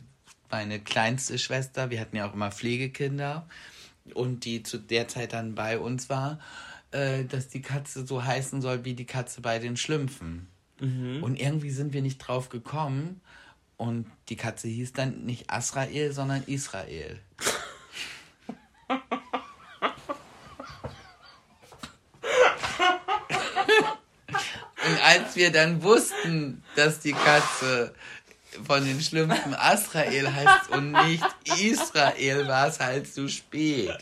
[0.51, 3.47] meine kleinste Schwester, wir hatten ja auch immer Pflegekinder,
[4.13, 6.39] und die zu der Zeit dann bei uns war,
[6.91, 10.47] äh, dass die Katze so heißen soll wie die Katze bei den Schlümpfen.
[11.23, 13.21] Und irgendwie sind wir nicht drauf gekommen.
[13.77, 17.19] Und die Katze hieß dann nicht Asrael, sondern Israel.
[24.85, 27.93] Und als wir dann wussten, dass die Katze
[28.65, 31.25] von den Schlümpfen Asrael heißt und nicht
[31.61, 33.97] Israel, war es halt zu spät.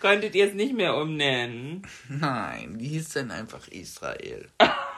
[0.00, 1.86] Konntet ihr es nicht mehr umnennen?
[2.08, 4.48] Nein, die hieß dann einfach Israel.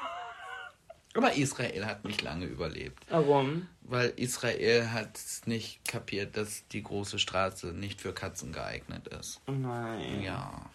[1.16, 3.66] Aber Israel hat nicht lange überlebt, Warum?
[3.82, 9.40] weil Israel hat nicht kapiert, dass die große Straße nicht für Katzen geeignet ist.
[9.46, 10.22] Oh nein.
[10.22, 10.68] Ja.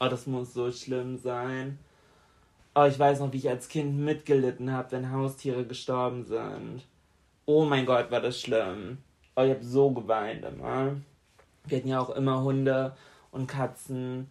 [0.00, 1.78] Oh, das muss so schlimm sein.
[2.74, 6.82] Oh, ich weiß noch, wie ich als Kind mitgelitten habe, wenn Haustiere gestorben sind.
[7.46, 8.98] Oh mein Gott, war das schlimm.
[9.36, 10.96] Oh, ich habe so geweint immer.
[11.66, 12.96] Wir hatten ja auch immer Hunde
[13.30, 14.30] und Katzen.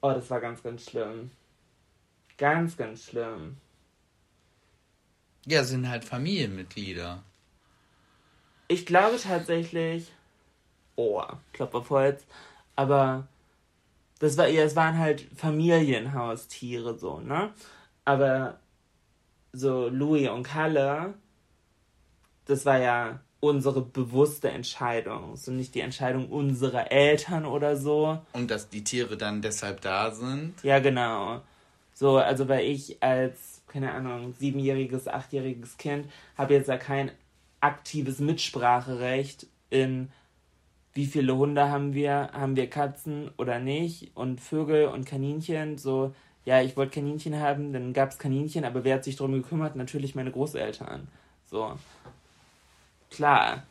[0.00, 1.30] Oh, das war ganz, ganz schlimm.
[2.36, 3.56] Ganz, ganz schlimm.
[5.46, 7.22] Ja, sind halt Familienmitglieder.
[8.68, 10.10] Ich glaube tatsächlich.
[10.96, 11.22] Oh,
[11.52, 12.24] Klopf auf Holz.
[12.76, 13.26] Aber
[14.20, 17.52] das war eher, es waren halt Familienhaustiere so, ne?
[18.04, 18.58] Aber
[19.52, 21.14] so Louis und Kalle,
[22.46, 25.36] das war ja unsere bewusste Entscheidung.
[25.36, 28.18] So nicht die Entscheidung unserer Eltern oder so.
[28.32, 30.54] Und dass die Tiere dann deshalb da sind.
[30.62, 31.42] Ja, genau.
[31.92, 36.06] So, also weil ich als, keine Ahnung, siebenjähriges, achtjähriges Kind
[36.38, 37.10] habe jetzt ja kein
[37.60, 40.10] aktives Mitspracherecht in
[40.92, 46.14] wie viele Hunde haben wir, haben wir Katzen oder nicht und Vögel und Kaninchen, so,
[46.44, 49.74] ja, ich wollte Kaninchen haben, dann gab es Kaninchen, aber wer hat sich darum gekümmert?
[49.74, 51.08] Natürlich meine Großeltern.
[51.46, 51.76] So.
[53.10, 53.64] klar.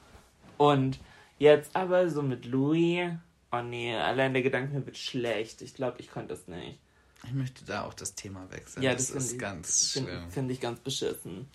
[0.58, 0.99] Und
[1.39, 3.10] jetzt aber so mit Louis,
[3.54, 5.62] oh nee, allein der Gedanke wird schlecht.
[5.62, 6.78] Ich glaube, ich konnte das nicht.
[7.26, 8.84] Ich möchte da auch das Thema wechseln.
[8.84, 10.32] Ja, das, das ist ich, ganz Finde schlimm.
[10.32, 11.47] find ich ganz beschissen.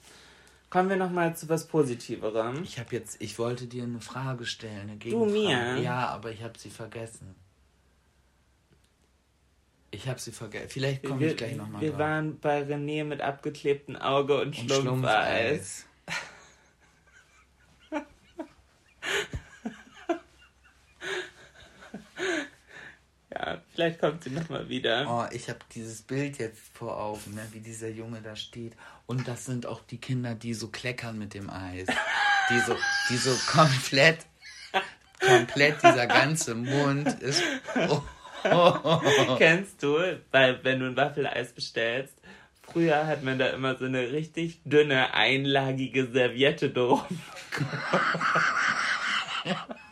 [0.70, 2.62] Kommen wir nochmal zu was Positiverem.
[2.62, 5.32] Ich habe jetzt, ich wollte dir eine Frage stellen, eine Du Gegenfrage.
[5.32, 5.78] mir?
[5.80, 7.34] Ja, aber ich habe sie vergessen.
[9.90, 10.68] Ich habe sie vergessen.
[10.68, 11.98] Vielleicht komme ich gleich nochmal wir drauf.
[12.00, 15.82] waren bei René mit abgeklebtem Auge und Und Schlumpfeis.
[15.82, 15.87] Ja,
[23.78, 25.06] vielleicht kommt sie nochmal wieder.
[25.08, 28.72] Oh, ich habe dieses Bild jetzt vor Augen, ne, wie dieser Junge da steht.
[29.06, 31.86] Und das sind auch die Kinder, die so kleckern mit dem Eis.
[32.50, 32.74] Die so,
[33.08, 34.26] die so komplett,
[35.20, 37.42] komplett dieser ganze Mund ist.
[38.44, 39.00] Oh,
[39.36, 39.98] Kennst du,
[40.30, 42.14] weil wenn du ein Waffeleis bestellst,
[42.62, 47.02] früher hat man da immer so eine richtig dünne, einlagige Serviette drum.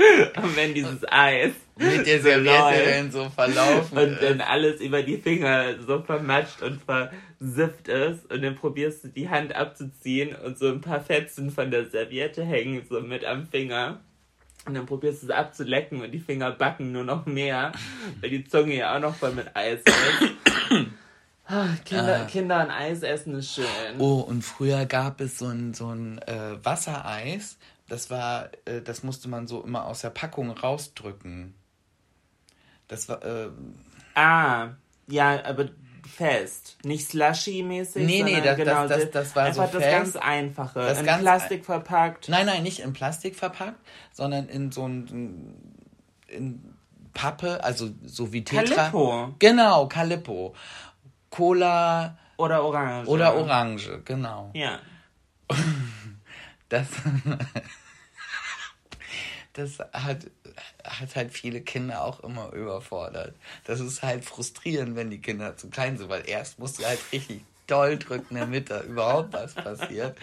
[0.42, 3.96] Und wenn dieses Eis mit der Serviette dann so verlaufen.
[3.96, 4.22] und ist.
[4.22, 9.28] dann alles über die Finger so vermatscht und versifft ist und dann probierst du die
[9.28, 14.00] Hand abzuziehen und so ein paar Fetzen von der Serviette hängen so mit am Finger.
[14.66, 17.72] Und dann probierst du es abzulecken und die Finger backen nur noch mehr,
[18.20, 20.90] weil die Zunge ja auch noch voll mit Eis ist.
[21.46, 23.66] Ah, Kinder, Kinder und Eis essen ist schön.
[23.98, 27.58] Oh, und früher gab es so ein, so ein äh, Wassereis.
[27.90, 31.54] Das war, äh, das musste man so immer aus der Packung rausdrücken.
[32.88, 33.50] Das war, äh,
[34.14, 34.70] Ah,
[35.08, 35.66] ja, aber
[36.08, 36.76] fest.
[36.84, 38.04] Nicht slushy-mäßig.
[38.06, 39.96] Nee, nee, das- das- das- das war so einfach das fest.
[40.14, 40.78] ganz Einfache.
[40.80, 42.28] Das in ganz Plastik verpackt.
[42.28, 43.78] nein, nein, nicht in Plastik verpackt,
[44.12, 45.54] sondern in so ein,
[46.28, 46.74] in
[47.12, 48.74] Pappe, also so wie Tetra.
[48.90, 49.34] Calippo.
[49.38, 50.54] Genau, Calippo.
[51.28, 53.08] Cola Oder Orange.
[53.08, 54.50] oder Orange, genau.
[54.54, 54.78] Ja.
[56.70, 56.86] Das,
[59.52, 60.26] das hat,
[60.84, 63.34] hat halt viele Kinder auch immer überfordert.
[63.64, 67.00] Das ist halt frustrierend, wenn die Kinder zu klein sind, weil erst musst du halt
[67.12, 70.16] richtig doll drücken, damit da überhaupt was passiert.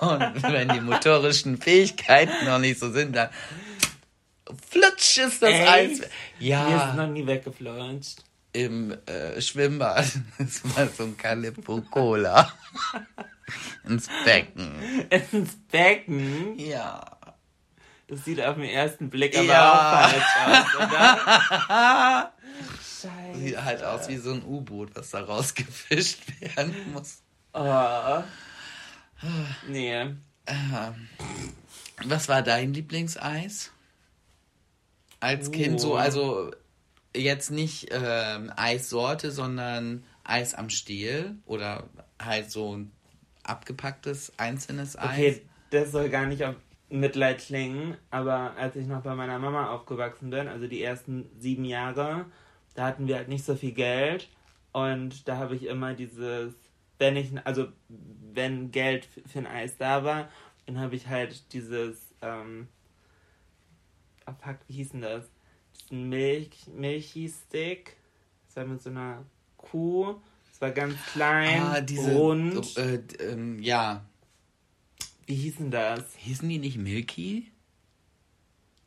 [0.00, 3.30] Und wenn die motorischen Fähigkeiten noch nicht so sind, dann
[4.70, 5.68] flutsch ist das Echt?
[5.68, 5.98] Eis.
[5.98, 8.22] Mir ist Ja, noch nie weggeflutscht.
[8.52, 10.06] im äh, Schwimmbad.
[10.38, 12.52] Das war so ein Calippo Cola.
[13.88, 14.72] Ins Becken.
[15.32, 16.58] Ins Becken.
[16.58, 17.16] Ja.
[18.08, 19.72] Das sieht auf den ersten Blick aber Ja.
[19.72, 22.32] auch falsch aus, oder?
[22.78, 23.38] Scheiße.
[23.40, 27.22] Sieht halt aus wie so ein U-Boot, was da rausgefischt werden muss.
[27.52, 28.22] Oh.
[29.68, 29.92] Nee.
[30.46, 31.08] Ähm,
[32.04, 33.70] Was war dein Lieblingseis?
[35.20, 35.96] Als Kind so, Oh.
[35.96, 36.50] also
[37.14, 41.84] jetzt nicht ähm, Eissorte, sondern Eis am Stiel oder
[42.20, 42.92] halt so ein
[43.42, 45.10] abgepacktes einzelnes Eis.
[45.10, 46.56] Okay, das soll gar nicht auf
[46.90, 51.64] Mitleid klingen, aber als ich noch bei meiner Mama aufgewachsen bin, also die ersten sieben
[51.64, 52.26] Jahre,
[52.74, 54.28] da hatten wir halt nicht so viel Geld
[54.72, 56.54] und da habe ich immer dieses,
[56.98, 60.28] wenn ich, also wenn Geld für ein Eis da war,
[60.66, 62.68] dann habe ich halt dieses, ähm,
[64.26, 65.30] oh fuck, wie hieß denn das?
[65.82, 67.96] Diesen Milch, Milchstick,
[68.46, 69.24] das war mit so einer
[69.56, 70.20] Kuh,
[70.60, 74.02] war ganz klein, ah, diese, rund, Äh, ähm, ja.
[75.26, 76.04] wie hieß denn das?
[76.16, 77.50] Hießen die nicht Milky?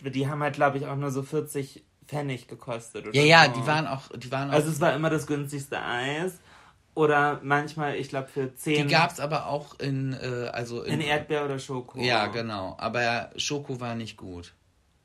[0.02, 3.08] Die haben halt, glaube ich, auch nur so 40 Pfennig gekostet.
[3.08, 3.60] Oder Ja, ja, so.
[3.62, 6.40] die waren auch, die waren auch Also es war immer das günstigste Eis.
[6.96, 11.46] Oder manchmal, ich glaube, für 10 Die gab's aber auch in, äh, also in Erdbeer
[11.46, 12.00] oder Schoko.
[12.00, 12.76] Ja, genau.
[12.78, 14.54] Aber Schoko war nicht gut.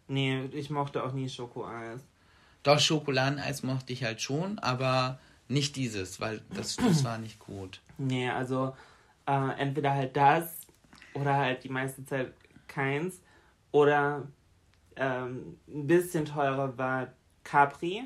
[0.07, 2.03] Nee, ich mochte auch nie Schokoeis.
[2.63, 5.19] Doch, Schokoladeneis mochte ich halt schon, aber
[5.49, 7.81] nicht dieses, weil das, das war nicht gut.
[7.97, 8.77] Nee, also
[9.27, 10.67] äh, entweder halt das
[11.15, 12.33] oder halt die meiste Zeit
[12.67, 13.21] keins.
[13.73, 14.27] Oder
[14.97, 17.09] ähm, ein bisschen teurer war
[17.45, 18.05] Capri.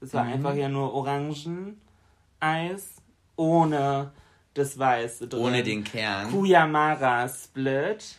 [0.00, 0.32] Das war Mhm.
[0.32, 1.76] einfach ja nur Orangeneis
[3.36, 4.12] ohne
[4.54, 5.40] das Weiße drin.
[5.42, 6.30] Ohne den Kern.
[6.30, 8.18] Kuyamara Split.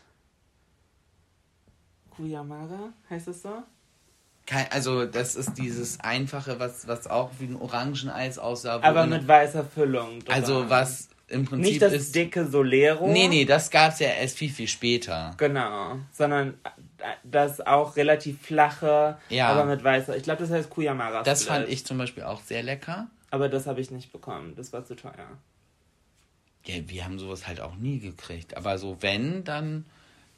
[2.12, 3.64] Kuyamara, heißt es so?
[4.70, 8.80] Also das ist dieses einfache, was, was auch wie ein Orangeneis aussah.
[8.82, 10.20] Aber mit weißer Füllung.
[10.20, 10.34] drin.
[10.34, 12.16] Also was im Prinzip Nicht das ist...
[12.16, 13.08] dicke Solero.
[13.12, 15.34] Nee, nee, das gab's ja erst viel, viel später.
[15.38, 19.50] Genau, sondern äh, das auch relativ flache, Ja.
[19.50, 20.16] aber mit weißer.
[20.16, 21.24] Ich glaube, das heißt Kuyamara.
[21.24, 21.54] Das Split.
[21.58, 23.08] fand ich zum Beispiel auch sehr lecker.
[23.30, 24.54] Aber das habe ich nicht bekommen.
[24.56, 25.12] Das war zu teuer.
[26.66, 28.56] Ja, wir haben sowas halt auch nie gekriegt.
[28.56, 29.86] Aber so wenn, dann,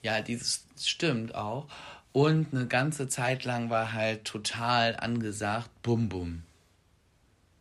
[0.01, 1.67] ja, dieses stimmt auch.
[2.11, 6.43] Und eine ganze Zeit lang war halt total angesagt, Bum Bum.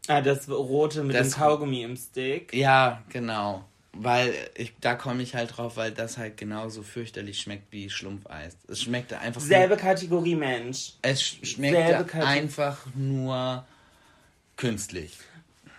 [0.06, 2.54] Ah, das rote mit Das- dem Kaugummi im Stick.
[2.54, 3.64] Ja, genau.
[3.92, 8.56] Weil ich, da komme ich halt drauf, weil das halt genauso fürchterlich schmeckt wie Schlumpfeis.
[8.68, 9.40] Es schmeckte einfach.
[9.40, 10.92] Selbe Kategorie Mensch.
[11.02, 13.64] Es schmeckte einfach nur
[14.56, 15.18] künstlich.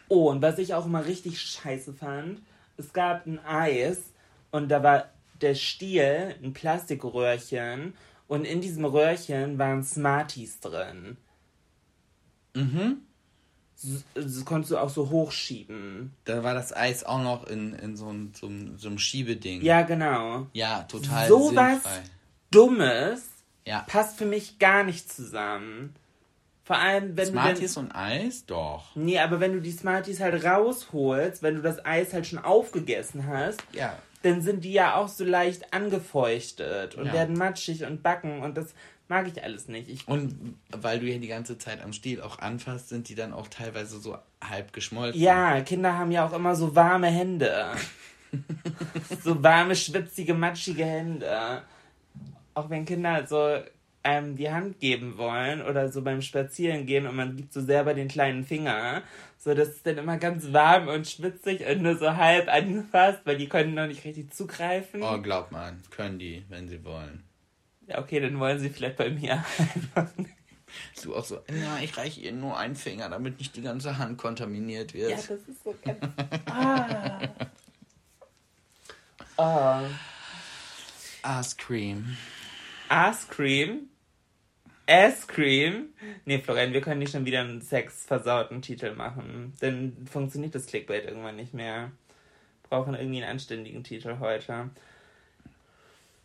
[0.10, 2.42] Oh, und was ich auch immer richtig scheiße fand,
[2.78, 4.00] es gab ein Eis
[4.52, 5.10] und da war
[5.42, 7.94] der Stiel ein Plastikröhrchen
[8.30, 11.18] und in diesem Röhrchen waren Smarties drin.
[12.56, 13.02] Mhm.
[14.14, 16.14] Das konntest du auch so hochschieben.
[16.26, 19.62] Da war das Eis auch noch in, in so, ein, so, so einem Schiebeding.
[19.62, 20.48] Ja, genau.
[20.54, 21.80] Ja, total so sinnfrei.
[21.84, 22.02] was
[22.52, 23.24] Dummes
[23.66, 23.84] ja.
[23.88, 25.96] passt für mich gar nicht zusammen.
[26.64, 27.80] Vor allem, wenn Smarties du.
[27.80, 28.46] und Eis?
[28.46, 28.96] Doch.
[28.96, 33.26] Nee, aber wenn du die Smarties halt rausholst, wenn du das Eis halt schon aufgegessen
[33.26, 33.98] hast, ja.
[34.22, 37.14] Dann sind die ja auch so leicht angefeuchtet und ja.
[37.14, 38.74] werden matschig und backen und das
[39.08, 39.90] mag ich alles nicht.
[39.90, 43.34] Ich und weil du ja die ganze Zeit am Stiel auch anfasst, sind die dann
[43.34, 45.22] auch teilweise so halb geschmolzen.
[45.22, 47.72] Ja, Kinder haben ja auch immer so warme Hände.
[49.24, 51.64] so warme, schwitzige, matschige Hände.
[52.54, 53.60] Auch wenn Kinder so
[54.04, 57.94] einem die Hand geben wollen oder so beim Spazieren gehen und man gibt so selber
[57.94, 59.04] den kleinen Finger,
[59.38, 63.38] so das ist dann immer ganz warm und schwitzig und nur so halb angefasst, weil
[63.38, 65.04] die können noch nicht richtig zugreifen.
[65.04, 67.24] Oh, glaub mal, können die, wenn sie wollen.
[67.88, 70.32] Ja, okay, dann wollen sie vielleicht bei mir einfach nicht.
[71.04, 74.18] Du auch so, na, ich reiche ihr nur einen Finger, damit nicht die ganze Hand
[74.18, 75.12] kontaminiert wird.
[75.12, 76.00] Ja, das ist so ganz.
[76.46, 77.20] ah.
[79.38, 81.40] oh.
[81.40, 82.18] Ice Cream.
[82.92, 83.90] Ice Cream?
[84.90, 85.90] Ice Cream?
[86.26, 89.54] Nee, Florian, wir können nicht schon wieder einen sexversauten Titel machen.
[89.60, 91.92] Dann funktioniert das Clickbait irgendwann nicht mehr.
[92.70, 94.72] Brauchen irgendwie einen anständigen Titel heute.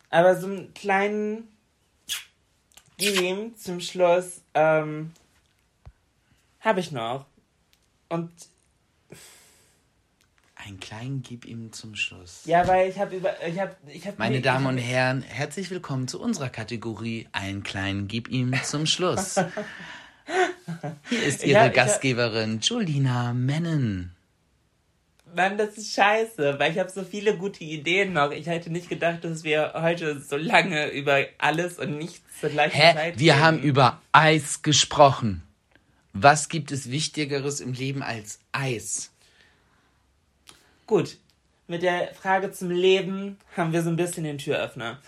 [0.09, 1.47] Aber so einen kleinen
[2.97, 5.11] Game zum Schluss ähm,
[6.61, 7.25] habe ich noch.
[8.09, 8.31] Und
[10.65, 12.41] einen kleinen Gib ihm zum Schluss.
[12.45, 13.35] Ja, weil ich habe über.
[13.45, 18.07] Ich hab, ich hab Meine Damen und Herren, herzlich willkommen zu unserer Kategorie Einen kleinen
[18.07, 19.35] Gib ihm zum Schluss.
[21.09, 24.15] Hier ist Ihre hab, Gastgeberin hab, Julina Mennen.
[25.35, 28.31] Mann, das ist scheiße, weil ich habe so viele gute Ideen noch.
[28.31, 32.75] Ich hätte nicht gedacht, dass wir heute so lange über alles und nichts zur gleichen
[32.75, 32.93] Hä?
[32.93, 33.43] Zeit Wir reden.
[33.43, 35.43] haben über Eis gesprochen.
[36.13, 39.11] Was gibt es Wichtigeres im Leben als Eis?
[40.87, 41.17] Gut,
[41.67, 44.99] mit der Frage zum Leben haben wir so ein bisschen den Türöffner.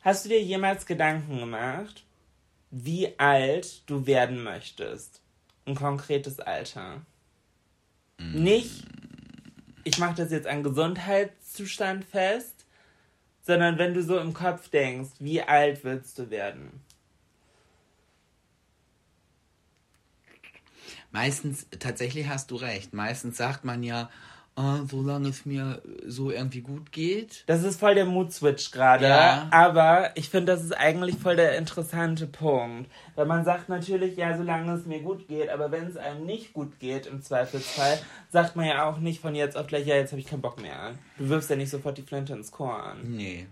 [0.00, 2.04] Hast du dir jemals Gedanken gemacht,
[2.70, 5.20] wie alt du werden möchtest?
[5.66, 7.02] Ein konkretes Alter.
[8.18, 8.42] Mm.
[8.42, 8.84] Nicht,
[9.84, 12.64] ich mache das jetzt an Gesundheitszustand fest,
[13.42, 16.80] sondern wenn du so im Kopf denkst, wie alt willst du werden?
[21.10, 22.94] Meistens, tatsächlich hast du recht.
[22.94, 24.10] Meistens sagt man ja,
[24.58, 27.44] uh, solange es mir so irgendwie gut geht.
[27.46, 29.06] Das ist voll der Mood-Switch gerade.
[29.06, 29.48] Ja.
[29.50, 32.90] Aber ich finde, das ist eigentlich voll der interessante Punkt.
[33.14, 36.52] Weil man sagt natürlich, ja, solange es mir gut geht, aber wenn es einem nicht
[36.52, 37.98] gut geht, im Zweifelsfall,
[38.30, 40.60] sagt man ja auch nicht von jetzt auf gleich, ja, jetzt habe ich keinen Bock
[40.60, 40.94] mehr.
[41.18, 42.98] Du wirfst ja nicht sofort die Flinte ins Chor an.
[43.04, 43.46] Nee.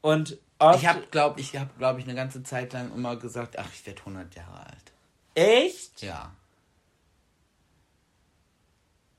[0.00, 0.38] Und
[0.76, 3.84] ich habe, glaube ich, habe, glaube ich, eine ganze Zeit lang immer gesagt, ach, ich
[3.86, 4.92] werde 100 Jahre alt.
[5.34, 6.02] Echt?
[6.02, 6.32] Ja.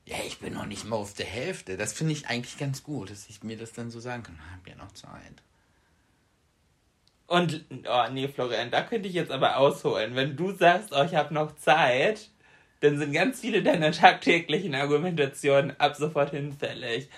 [0.06, 1.76] Ja, ich bin noch nicht mal auf der Hälfte.
[1.76, 4.34] Das finde ich eigentlich ganz gut, dass ich mir das dann so sagen kann.
[4.34, 5.42] Ich habe ja noch Zeit.
[7.26, 10.14] Und, oh nee, Florian, da könnte ich jetzt aber ausholen.
[10.14, 12.28] Wenn du sagst, oh, ich habe noch Zeit,
[12.80, 17.08] dann sind ganz viele deiner tagtäglichen Argumentationen ab sofort hinfällig.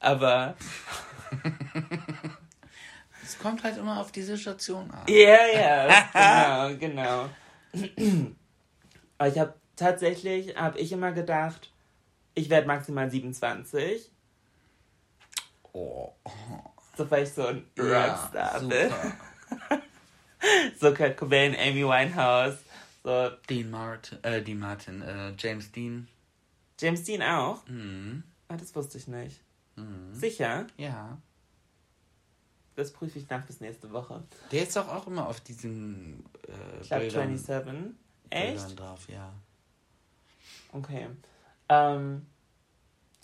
[0.00, 0.56] Aber.
[3.22, 5.02] Es kommt halt immer auf die Situation an.
[5.08, 7.28] Ja, ja, genau, genau.
[9.18, 11.72] Aber ich habe tatsächlich, habe ich immer gedacht,
[12.36, 14.08] ich werde maximal 27.
[15.72, 16.12] Oh.
[16.96, 18.92] So weil ich so ein Rockstar ja, bin.
[20.80, 22.58] so Kurt Cobain, Amy Winehouse.
[23.02, 23.30] So.
[23.48, 26.08] Dean Martin, äh, Dean Martin, äh, James Dean.
[26.78, 27.66] James Dean auch?
[27.66, 28.22] Mhm.
[28.48, 29.40] Ah, das wusste ich nicht.
[29.76, 30.14] Mhm.
[30.14, 30.66] Sicher?
[30.76, 31.18] Ja.
[32.74, 34.22] Das prüfe ich nach bis nächste Woche.
[34.52, 37.94] Der ist doch auch immer auf diesen äh, Club Bildern, 27.
[38.28, 38.54] Echt?
[38.56, 39.32] Bildern drauf, ja.
[40.72, 41.06] Okay.
[41.68, 42.26] Ähm,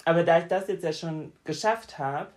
[0.05, 2.33] aber da ich das jetzt ja schon geschafft habe,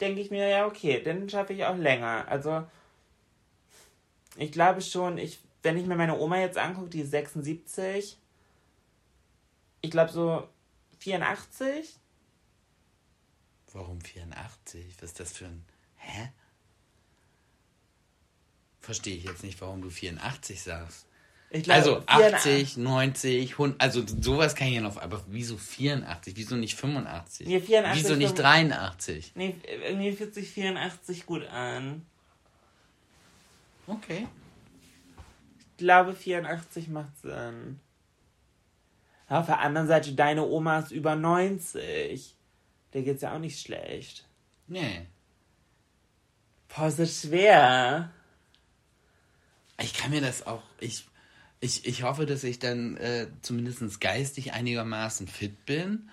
[0.00, 2.26] denke ich mir, ja, okay, dann schaffe ich auch länger.
[2.28, 2.64] Also,
[4.36, 8.18] ich glaube schon, ich, wenn ich mir meine Oma jetzt angucke, die ist 76,
[9.80, 10.48] ich glaube so
[10.98, 11.98] 84.
[13.72, 14.86] Warum 84?
[14.98, 15.64] Was ist das für ein.
[15.96, 16.30] Hä?
[18.80, 21.06] Verstehe ich jetzt nicht, warum du 84 sagst.
[21.62, 26.34] Glaub, also 84 80, 90, 100, also sowas kann ich ja noch, aber wieso 84?
[26.36, 27.46] Wieso nicht 85?
[27.46, 29.32] Nee, 84, wieso nicht 83?
[29.36, 32.04] Nee, irgendwie fühlt sich 84 gut an.
[33.86, 34.26] Okay.
[35.58, 37.80] Ich glaube, 84 macht Sinn.
[39.30, 42.34] Ja, auf der anderen Seite, deine Oma ist über 90.
[42.92, 44.24] Der geht's ja auch nicht schlecht.
[44.66, 45.06] Nee.
[46.68, 48.10] Boah, ist das schwer.
[49.80, 51.04] Ich kann mir das auch, ich,
[51.64, 56.10] ich, ich hoffe, dass ich dann äh, zumindest geistig einigermaßen fit bin.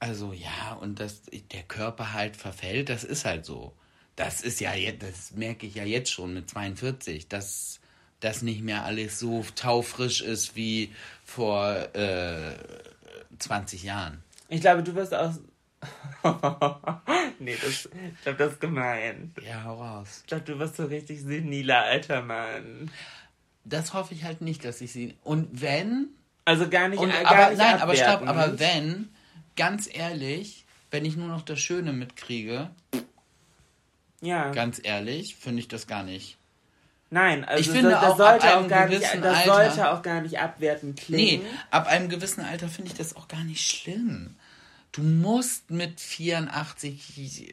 [0.00, 1.22] Also ja, und dass
[1.52, 3.72] der Körper halt verfällt, das ist halt so.
[4.16, 7.80] Das ist ja jetzt, das merke ich ja jetzt schon mit 42, dass
[8.18, 10.92] das nicht mehr alles so taufrisch ist wie
[11.24, 12.54] vor äh,
[13.38, 14.22] 20 Jahren.
[14.48, 15.32] Ich glaube, du wirst auch.
[17.38, 19.32] nee, das, ich glaube, das ist gemein.
[19.46, 20.18] Ja, hau raus.
[20.22, 22.90] Ich glaube, du wirst so richtig seniler alter Mann.
[23.70, 25.16] Das hoffe ich halt nicht, dass ich sie.
[25.24, 26.08] Und wenn.
[26.44, 26.98] Also gar nicht.
[26.98, 29.08] Und, äh, aber gar nicht nein, aber stopp, aber wenn,
[29.56, 32.70] ganz ehrlich, wenn ich nur noch das Schöne mitkriege,
[34.20, 34.50] Ja.
[34.52, 36.36] ganz ehrlich, finde ich das gar nicht.
[37.12, 39.90] Nein, also Ich finde das, auch das sollte ab auch gar nicht, das Alter- sollte
[39.90, 41.46] auch gar nicht abwertend Nee, klingen.
[41.70, 44.36] ab einem gewissen Alter finde ich das auch gar nicht schlimm.
[44.92, 47.50] Du musst mit 84,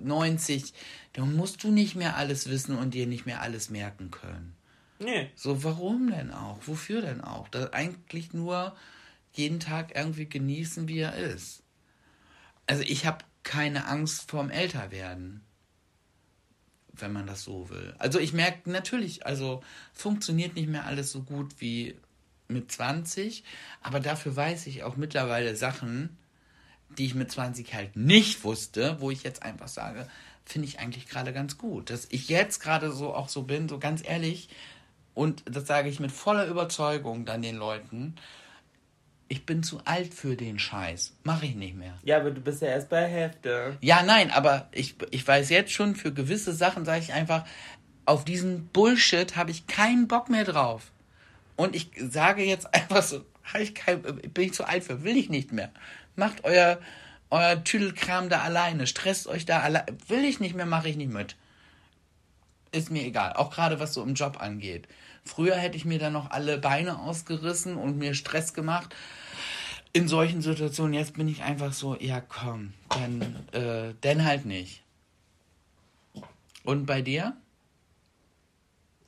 [0.00, 0.72] 90,
[1.12, 4.55] da musst du nicht mehr alles wissen und dir nicht mehr alles merken können.
[4.98, 5.30] Nee.
[5.34, 6.58] So, warum denn auch?
[6.66, 7.48] Wofür denn auch?
[7.48, 8.74] Das eigentlich nur
[9.32, 11.62] jeden Tag irgendwie genießen, wie er ist.
[12.66, 15.44] Also ich habe keine Angst vorm Älterwerden,
[16.92, 17.94] wenn man das so will.
[17.98, 21.96] Also ich merke natürlich, also funktioniert nicht mehr alles so gut wie
[22.48, 23.44] mit 20,
[23.82, 26.16] aber dafür weiß ich auch mittlerweile Sachen,
[26.98, 30.08] die ich mit 20 halt nicht wusste, wo ich jetzt einfach sage,
[30.44, 31.90] finde ich eigentlich gerade ganz gut.
[31.90, 34.48] Dass ich jetzt gerade so auch so bin, so ganz ehrlich,
[35.16, 38.16] und das sage ich mit voller Überzeugung dann den Leuten,
[39.28, 41.16] ich bin zu alt für den Scheiß.
[41.24, 41.94] Mache ich nicht mehr.
[42.04, 43.78] Ja, aber du bist ja erst bei Hälfte.
[43.80, 47.46] Ja, nein, aber ich, ich weiß jetzt schon, für gewisse Sachen sage ich einfach,
[48.04, 50.92] auf diesen Bullshit habe ich keinen Bock mehr drauf.
[51.56, 53.24] Und ich sage jetzt einfach so,
[53.58, 55.70] ich kein, bin ich zu alt für, will ich nicht mehr.
[56.14, 56.78] Macht euer,
[57.30, 61.10] euer Tüdelkram da alleine, stresst euch da alleine, will ich nicht mehr, mache ich nicht
[61.10, 61.36] mit.
[62.76, 64.86] Ist mir egal, auch gerade was so im Job angeht.
[65.24, 68.94] Früher hätte ich mir dann noch alle Beine ausgerissen und mir Stress gemacht.
[69.94, 74.82] In solchen Situationen, jetzt bin ich einfach so, ja komm, dann, äh, dann halt nicht.
[76.64, 77.34] Und bei dir?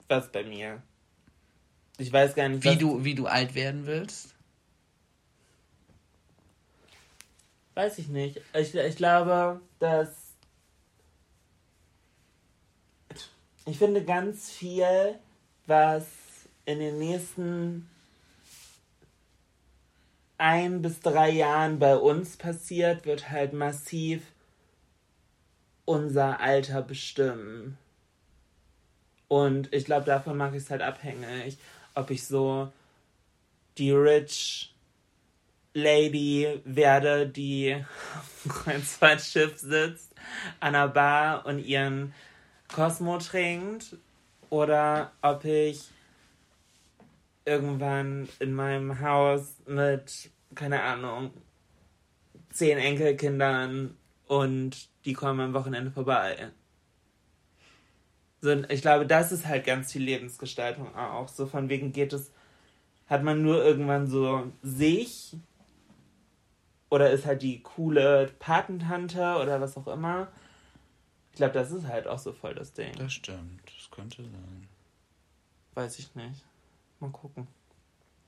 [0.09, 0.83] Was bei mir?
[1.99, 4.35] Ich weiß gar nicht, Wie du, wie du alt werden willst?
[7.75, 8.41] Weiß ich nicht.
[8.55, 10.18] Ich, ich glaube, dass.
[13.69, 15.19] Ich finde ganz viel,
[15.67, 16.07] was
[16.65, 17.87] in den nächsten
[20.39, 24.23] ein bis drei Jahren bei uns passiert, wird halt massiv
[25.85, 27.77] unser Alter bestimmen.
[29.29, 31.59] Und ich glaube, davon mache ich es halt abhängig,
[31.95, 32.73] ob ich so
[33.77, 34.75] die Rich
[35.75, 37.85] Lady werde, die
[38.17, 40.15] auf einem Kreuzfahrtschiff sitzt,
[40.59, 42.15] an einer Bar und ihren
[42.73, 43.97] Cosmo trinkt,
[44.51, 45.91] oder ob ich
[47.45, 51.33] irgendwann in meinem Haus mit, keine Ahnung,
[52.51, 53.97] zehn Enkelkindern
[54.27, 56.51] und die kommen am Wochenende vorbei.
[58.41, 61.29] So, ich glaube, das ist halt ganz viel Lebensgestaltung auch.
[61.29, 62.31] So von wegen geht es,
[63.07, 65.37] hat man nur irgendwann so sich
[66.91, 70.29] oder ist halt die coole Patentante oder was auch immer.
[71.39, 72.93] Ich glaube, das ist halt auch so voll das Ding.
[72.99, 74.69] Das stimmt, das könnte sein.
[75.75, 76.45] Weiß ich nicht.
[76.99, 77.47] Mal gucken.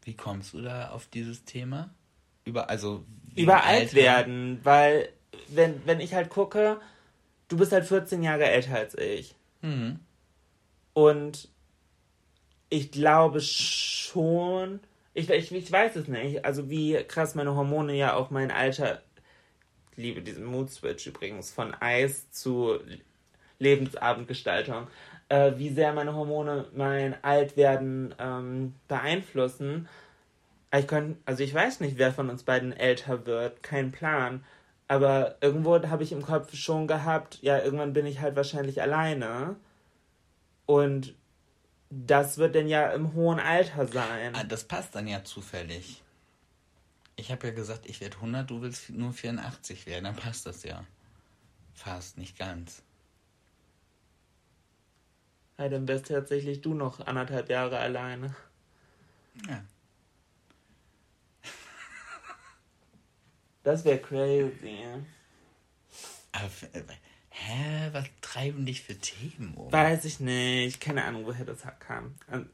[0.03, 1.91] Wie kommst du da auf dieses Thema?
[2.45, 3.05] Über, also,
[3.35, 5.09] Über alt werden, weil
[5.49, 6.81] wenn, wenn ich halt gucke,
[7.49, 9.35] du bist halt 14 Jahre älter als ich.
[9.61, 9.99] Mhm.
[10.93, 11.49] Und
[12.69, 14.79] ich glaube schon,
[15.15, 19.03] ich, ich, ich weiß es nicht, also wie krass meine Hormone ja auch mein Alter,
[19.97, 22.79] liebe diesen Mood Switch übrigens, von Eis zu
[23.59, 24.87] Lebensabendgestaltung,
[25.29, 29.89] äh, wie sehr meine Hormone mein Altwerden ähm, beeinflussen.
[30.77, 34.45] Ich kann, also ich weiß nicht, wer von uns beiden älter wird, kein Plan.
[34.89, 39.57] Aber irgendwo habe ich im Kopf schon gehabt, ja, irgendwann bin ich halt wahrscheinlich alleine.
[40.67, 41.15] Und
[41.91, 44.35] das wird dann ja im hohen Alter sein.
[44.35, 46.03] Ah, das passt dann ja zufällig.
[47.21, 50.63] Ich habe ja gesagt, ich werde 100, du willst nur 84 werden, dann passt das
[50.63, 50.85] ja.
[51.75, 52.83] Fast, nicht ganz.
[55.59, 58.35] Ja, dann wärst tatsächlich du noch anderthalb Jahre alleine.
[59.47, 59.63] Ja.
[63.63, 64.79] Das wäre crazy.
[66.33, 66.83] Aber, äh,
[67.29, 69.71] hä, was treiben dich für Themen um?
[69.71, 70.81] Weiß ich nicht.
[70.81, 72.15] Keine Ahnung, woher das kam.
[72.33, 72.49] Ähm,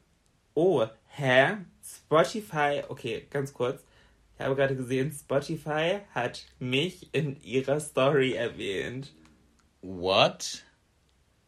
[0.53, 1.57] Oh, hä?
[1.81, 3.83] Spotify, okay, ganz kurz.
[4.37, 9.15] Ich habe gerade gesehen, Spotify hat mich in ihrer Story erwähnt.
[9.81, 10.63] What?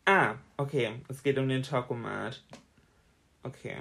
[0.06, 0.94] Ah, okay.
[1.08, 2.44] Es geht um den Talkomat.
[3.44, 3.78] Okay.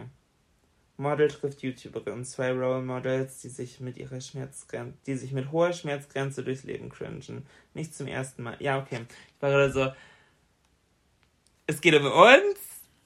[0.99, 2.23] Model trifft YouTuberin.
[2.25, 6.91] Zwei Role Models, die sich mit ihrer Schmerzgrenze, die sich mit hoher Schmerzgrenze durchs Leben
[6.91, 7.47] cringen.
[7.73, 8.57] Nicht zum ersten Mal.
[8.59, 9.07] Ja, okay.
[9.35, 9.93] Ich war gerade so.
[11.67, 12.59] Es geht um uns.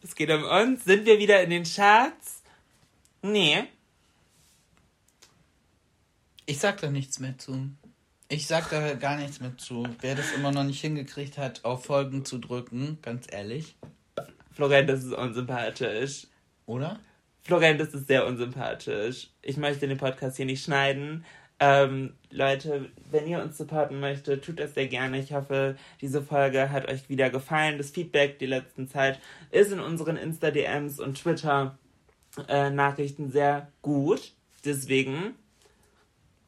[0.03, 0.85] Es geht um uns.
[0.85, 2.43] Sind wir wieder in den Charts?
[3.21, 3.69] Nee.
[6.47, 7.71] Ich sag da nichts mehr zu.
[8.29, 9.87] Ich sag da gar nichts mehr zu.
[10.01, 13.77] Wer das immer noch nicht hingekriegt hat, auf Folgen zu drücken, ganz ehrlich.
[14.53, 16.27] Florian, das ist unsympathisch.
[16.67, 16.99] Oder?
[17.43, 19.31] Florian, das ist sehr unsympathisch.
[19.43, 21.25] Ich möchte den Podcast hier nicht schneiden.
[21.61, 25.21] Ähm, Leute, wenn ihr uns supporten möchtet, tut das sehr gerne.
[25.21, 27.79] Ich hoffe, diese Folge hat euch wieder gefallen.
[27.79, 29.21] Das Feedback die letzten Zeit
[29.53, 34.33] ist in unseren Insta-DMs und Twitter-Nachrichten sehr gut.
[34.65, 35.37] Deswegen,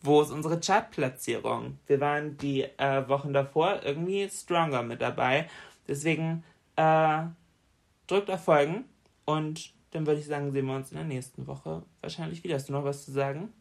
[0.05, 1.79] wo ist unsere Chartplatzierung?
[1.87, 5.49] Wir waren die äh, Wochen davor irgendwie stronger mit dabei.
[5.89, 6.45] Deswegen
[6.77, 7.23] äh,
[8.07, 8.85] drückt auf Folgen
[9.25, 12.57] und dann würde ich sagen, sehen wir uns in der nächsten Woche wahrscheinlich wieder.
[12.57, 13.53] Hast du noch was zu sagen?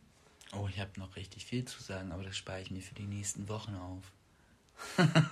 [0.56, 3.08] Oh, ich habe noch richtig viel zu sagen, aber das spare ich mir für die
[3.08, 4.04] nächsten Wochen auf.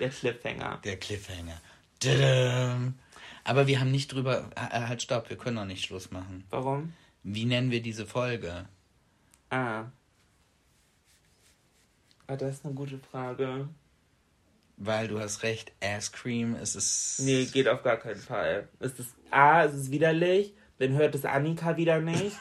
[0.00, 0.80] Der Cliffhanger.
[0.84, 1.60] Der Cliffhanger.
[2.00, 2.94] Tadam.
[3.44, 4.50] Aber wir haben nicht drüber.
[4.56, 6.44] Äh, halt, stopp, wir können noch nicht Schluss machen.
[6.50, 6.92] Warum?
[7.22, 8.66] Wie nennen wir diese Folge?
[9.52, 9.84] Ah.
[12.26, 13.68] Ah, das ist eine gute Frage.
[14.78, 17.20] Weil du hast recht, Ass Cream ist es.
[17.22, 18.68] Nee, geht auf gar keinen Fall.
[18.80, 22.36] Es ist A, es ist widerlich, dann hört es Annika wieder nicht.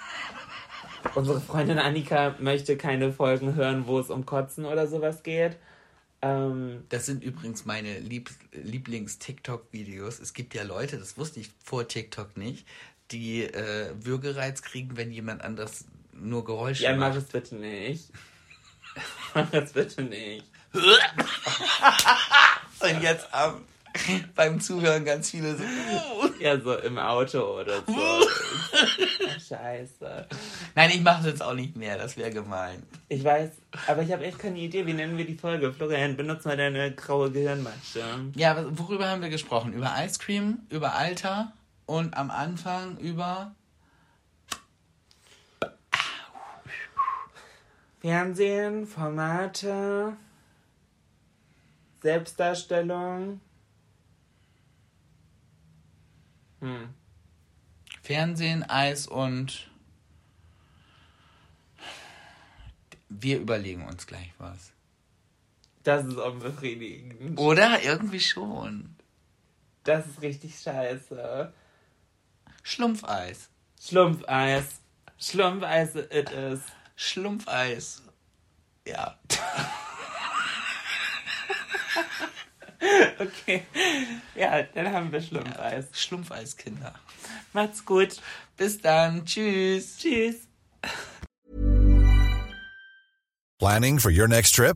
[1.15, 5.57] Unsere Freundin Annika möchte keine Folgen hören, wo es um Kotzen oder sowas geht.
[6.21, 10.19] Ähm, Das sind übrigens meine Lieb Lieblings-TikTok-Videos.
[10.19, 12.65] Es gibt ja Leute, das wusste ich vor TikTok nicht,
[13.11, 15.85] die äh, Würgereiz kriegen, wenn jemand anders
[16.21, 17.17] nur Geräusche ja, mach macht.
[17.17, 18.09] es bitte nicht.
[19.33, 20.45] mach es bitte nicht.
[22.79, 23.65] Und jetzt am,
[24.35, 25.63] beim Zuhören ganz viele so.
[26.39, 27.95] Ja, so im Auto oder so.
[27.95, 30.27] Ach, Scheiße.
[30.75, 32.81] Nein, ich mache es jetzt auch nicht mehr, das wäre gemein.
[33.09, 33.49] Ich weiß,
[33.87, 35.73] aber ich habe echt keine Idee, wie nennen wir die Folge.
[35.73, 38.03] Florian, benutz mal deine graue Gehirnmatsche.
[38.35, 39.73] Ja, worüber haben wir gesprochen?
[39.73, 41.53] Über Ice Cream, über Alter
[41.85, 43.53] und am Anfang über.
[48.01, 50.17] Fernsehen, Formate,
[52.01, 53.39] Selbstdarstellung.
[56.61, 56.89] Hm.
[58.01, 59.69] Fernsehen, Eis und.
[63.07, 64.71] Wir überlegen uns gleich was.
[65.83, 67.37] Das ist unbefriedigend.
[67.39, 67.83] Oder?
[67.83, 68.95] Irgendwie schon.
[69.83, 71.53] Das ist richtig scheiße.
[72.63, 73.49] Schlumpfeis.
[73.79, 74.81] Schlumpfeis.
[75.19, 76.61] Schlumpfeis it is.
[76.95, 78.01] Schlumpfeis.
[78.87, 79.19] Ja.
[83.19, 83.63] Okay.
[84.33, 85.87] Ja, dann haben wir Schlumpfeis.
[85.93, 86.95] Schlumpfeiskinder.
[87.53, 88.19] Macht's gut.
[88.57, 89.25] Bis dann.
[89.25, 89.97] Tschüss.
[89.97, 90.47] Tschüss.
[93.59, 94.75] Planning for your next trip?